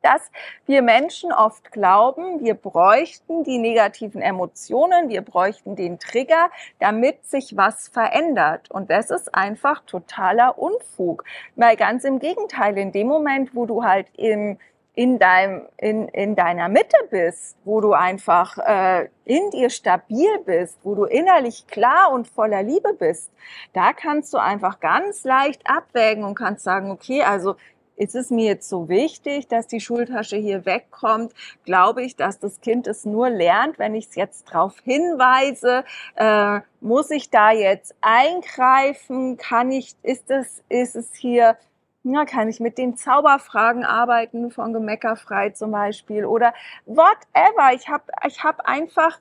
dass 0.01 0.31
wir 0.65 0.81
Menschen 0.81 1.31
oft 1.31 1.71
glauben, 1.71 2.43
wir 2.43 2.55
bräuchten 2.55 3.43
die 3.43 3.57
negativen 3.57 4.21
Emotionen, 4.21 5.09
wir 5.09 5.21
bräuchten 5.21 5.75
den 5.75 5.99
Trigger, 5.99 6.49
damit 6.79 7.25
sich 7.25 7.55
was 7.57 7.87
verändert. 7.87 8.69
Und 8.71 8.89
das 8.89 9.09
ist 9.11 9.33
einfach 9.33 9.83
totaler 9.85 10.57
Unfug. 10.57 11.23
Weil 11.55 11.75
ganz 11.75 12.03
im 12.03 12.19
Gegenteil, 12.19 12.77
in 12.77 12.91
dem 12.91 13.07
Moment, 13.07 13.55
wo 13.55 13.65
du 13.65 13.83
halt 13.83 14.07
im 14.17 14.57
in, 14.93 15.19
deinem, 15.19 15.67
in, 15.77 16.09
in 16.09 16.35
deiner 16.35 16.67
Mitte 16.67 16.97
bist, 17.09 17.55
wo 17.63 17.79
du 17.79 17.93
einfach 17.93 18.57
äh, 18.57 19.07
in 19.23 19.49
dir 19.51 19.69
stabil 19.69 20.39
bist, 20.45 20.77
wo 20.83 20.95
du 20.95 21.05
innerlich 21.05 21.65
klar 21.67 22.11
und 22.11 22.27
voller 22.27 22.61
Liebe 22.61 22.93
bist, 22.93 23.31
da 23.73 23.93
kannst 23.93 24.33
du 24.33 24.37
einfach 24.37 24.81
ganz 24.81 25.23
leicht 25.23 25.61
abwägen 25.65 26.25
und 26.25 26.35
kannst 26.35 26.63
sagen, 26.63 26.91
okay, 26.91 27.23
also 27.23 27.55
ist 28.01 28.15
es 28.15 28.31
mir 28.31 28.45
jetzt 28.45 28.67
so 28.67 28.89
wichtig, 28.89 29.47
dass 29.47 29.67
die 29.67 29.79
Schultasche 29.79 30.35
hier 30.35 30.65
wegkommt? 30.65 31.33
Glaube 31.65 32.01
ich, 32.01 32.15
dass 32.15 32.39
das 32.39 32.59
Kind 32.59 32.87
es 32.87 33.05
nur 33.05 33.29
lernt, 33.29 33.77
wenn 33.77 33.93
ich 33.93 34.07
es 34.07 34.15
jetzt 34.15 34.49
darauf 34.49 34.79
hinweise? 34.79 35.83
Äh, 36.15 36.61
muss 36.79 37.11
ich 37.11 37.29
da 37.29 37.51
jetzt 37.51 37.93
eingreifen? 38.01 39.37
Kann 39.37 39.71
ich, 39.71 39.95
ist 40.01 40.31
es, 40.31 40.63
ist 40.67 40.95
es 40.95 41.13
hier, 41.13 41.57
ja, 42.03 42.25
kann 42.25 42.49
ich 42.49 42.59
mit 42.59 42.79
den 42.79 42.97
Zauberfragen 42.97 43.85
arbeiten 43.85 44.49
von 44.49 44.73
Gemeckerfrei 44.73 45.51
zum 45.51 45.69
Beispiel 45.69 46.25
oder 46.25 46.55
whatever. 46.87 47.71
Ich 47.75 47.87
habe 47.87 48.05
ich 48.27 48.43
hab 48.43 48.61
einfach 48.61 49.19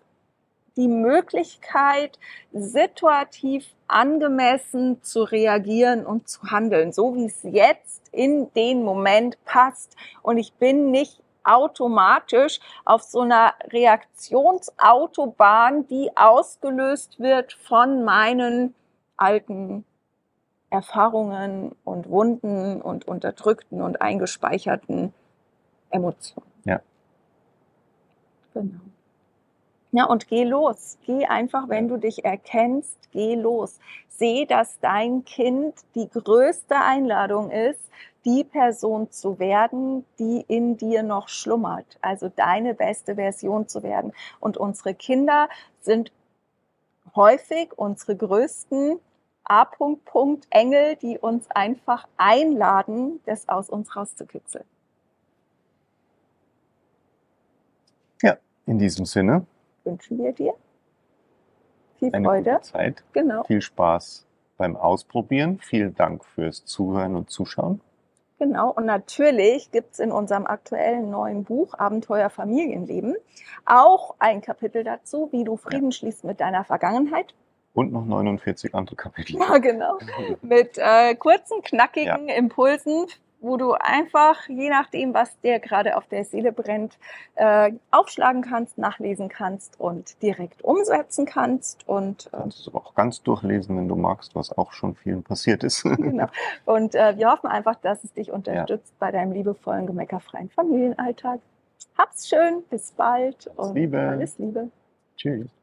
die 0.77 0.89
Möglichkeit, 0.89 2.19
situativ 2.55 3.67
angemessen 3.89 5.03
zu 5.03 5.25
reagieren 5.25 6.07
und 6.07 6.31
zu 6.31 6.51
handeln, 6.51 6.93
so 6.93 7.15
wie 7.15 7.27
es 7.27 7.43
jetzt 7.43 8.00
in 8.13 8.53
den 8.55 8.83
Moment 8.83 9.39
passt. 9.45 9.95
Und 10.23 10.39
ich 10.39 10.55
bin 10.55 10.91
nicht 10.91 11.21
automatisch 11.45 12.59
auf 12.85 13.03
so 13.03 13.21
einer 13.21 13.55
Reaktionsautobahn, 13.69 15.87
die 15.87 16.11
ausgelöst 16.17 17.19
wird 17.19 17.55
von 17.55 18.05
meinen 18.05 18.75
alten 19.17 19.85
Erfahrungen 20.71 21.75
und 21.85 22.09
Wunden 22.09 22.81
und 22.81 23.07
unterdrückten 23.09 23.83
und 23.83 24.01
eingespeicherten 24.01 25.13
Emotionen. 25.91 26.47
Ja. 26.65 26.81
Genau. 28.55 28.81
Ja, 29.93 30.05
und 30.05 30.29
geh 30.29 30.45
los. 30.45 30.99
Geh 31.05 31.27
einfach, 31.27 31.69
wenn 31.69 31.89
du 31.89 31.97
dich 31.97 32.25
erkennst, 32.25 32.97
geh 33.11 33.35
los. 33.35 33.81
Seh, 34.09 34.47
dass 34.47 34.79
dein 34.81 35.25
Kind 35.25 35.75
die 35.95 36.09
größte 36.09 36.77
Einladung 36.77 37.51
ist, 37.51 37.81
die 38.25 38.45
Person 38.45 39.11
zu 39.11 39.39
werden, 39.39 40.05
die 40.19 40.45
in 40.47 40.77
dir 40.77 41.03
noch 41.03 41.29
schlummert. 41.29 41.99
Also 42.03 42.29
deine 42.29 42.75
beste 42.75 43.17
Version 43.17 43.67
zu 43.67 43.83
werden. 43.83 44.13
Und 44.39 44.57
unsere 44.59 44.95
Kinder 44.95 45.49
sind 45.81 46.13
häufig 47.17 47.77
unsere 47.77 48.17
größten 48.17 49.01
A. 49.45 49.67
Engel, 50.51 50.97
die 50.97 51.19
uns 51.19 51.51
einfach 51.51 52.07
einladen, 52.17 53.21
das 53.27 53.49
aus 53.49 53.69
uns 53.69 53.97
rauszukitzeln. 53.97 54.65
Ja, 58.23 58.37
in 58.67 58.79
diesem 58.79 59.07
Sinne 59.07 59.47
wünschen 59.85 60.19
wir 60.19 60.33
dir 60.33 60.55
viel 62.01 62.15
eine 62.15 62.27
Freude. 62.27 62.51
Gute 62.53 62.63
Zeit, 62.63 63.05
genau. 63.13 63.45
viel 63.45 63.61
Spaß 63.61 64.27
beim 64.57 64.77
Ausprobieren. 64.77 65.59
Vielen 65.61 65.95
Dank 65.95 66.25
fürs 66.25 66.65
Zuhören 66.65 67.15
und 67.15 67.31
Zuschauen. 67.31 67.81
Genau, 68.39 68.71
und 68.71 68.87
natürlich 68.87 69.71
gibt 69.71 69.93
es 69.93 69.99
in 69.99 70.11
unserem 70.11 70.47
aktuellen 70.47 71.11
neuen 71.11 71.45
Buch 71.45 71.75
Abenteuer 71.75 72.31
Familienleben 72.31 73.15
auch 73.67 74.15
ein 74.19 74.41
Kapitel 74.41 74.83
dazu, 74.83 75.29
wie 75.31 75.45
du 75.45 75.59
Frieden 75.59 75.91
ja. 75.91 75.93
schließt 75.93 76.25
mit 76.25 76.41
deiner 76.41 76.65
Vergangenheit. 76.65 77.35
Und 77.75 77.93
noch 77.93 78.07
49 78.07 78.75
andere 78.75 78.97
Kapitel. 78.97 79.37
Ja, 79.41 79.59
genau. 79.59 79.99
mit 80.43 80.79
äh, 80.79 81.15
kurzen, 81.17 81.61
knackigen 81.63 82.29
ja. 82.29 82.35
Impulsen 82.35 83.07
wo 83.41 83.57
du 83.57 83.73
einfach, 83.73 84.49
je 84.49 84.69
nachdem, 84.69 85.15
was 85.15 85.39
dir 85.41 85.59
gerade 85.59 85.97
auf 85.97 86.07
der 86.09 86.25
Seele 86.25 86.53
brennt, 86.53 86.99
äh, 87.35 87.73
aufschlagen 87.91 88.43
kannst, 88.43 88.79
nachlesen 88.79 89.29
kannst 89.29 89.81
und 89.81 90.23
direkt 90.23 90.63
umsetzen 90.63 91.27
kannst. 91.27 91.89
Und, 91.89 92.27
äh, 92.29 92.37
kannst 92.37 92.67
du 92.67 92.75
auch 92.75 92.95
ganz 92.95 93.23
durchlesen, 93.23 93.77
wenn 93.77 93.89
du 93.89 93.97
magst, 93.97 94.35
was 94.35 94.57
auch 94.57 94.73
schon 94.73 94.95
vielen 94.95 95.23
passiert 95.23 95.65
ist. 95.65 95.83
genau. 95.97 96.27
Und 96.67 96.95
äh, 96.95 97.17
wir 97.17 97.31
hoffen 97.31 97.49
einfach, 97.49 97.77
dass 97.77 98.05
es 98.05 98.13
dich 98.13 98.31
unterstützt 98.31 98.93
ja. 98.93 98.97
bei 98.99 99.13
deinem 99.13 99.33
liebevollen, 99.33 99.87
gemeckerfreien 99.87 100.51
Familienalltag. 100.51 101.41
Hab's 101.97 102.29
schön, 102.29 102.63
bis 102.71 102.93
bald 102.93 103.51
und 103.57 103.75
Liebe. 103.75 103.99
alles 103.99 104.39
Liebe. 104.39 104.71
Tschüss. 105.17 105.60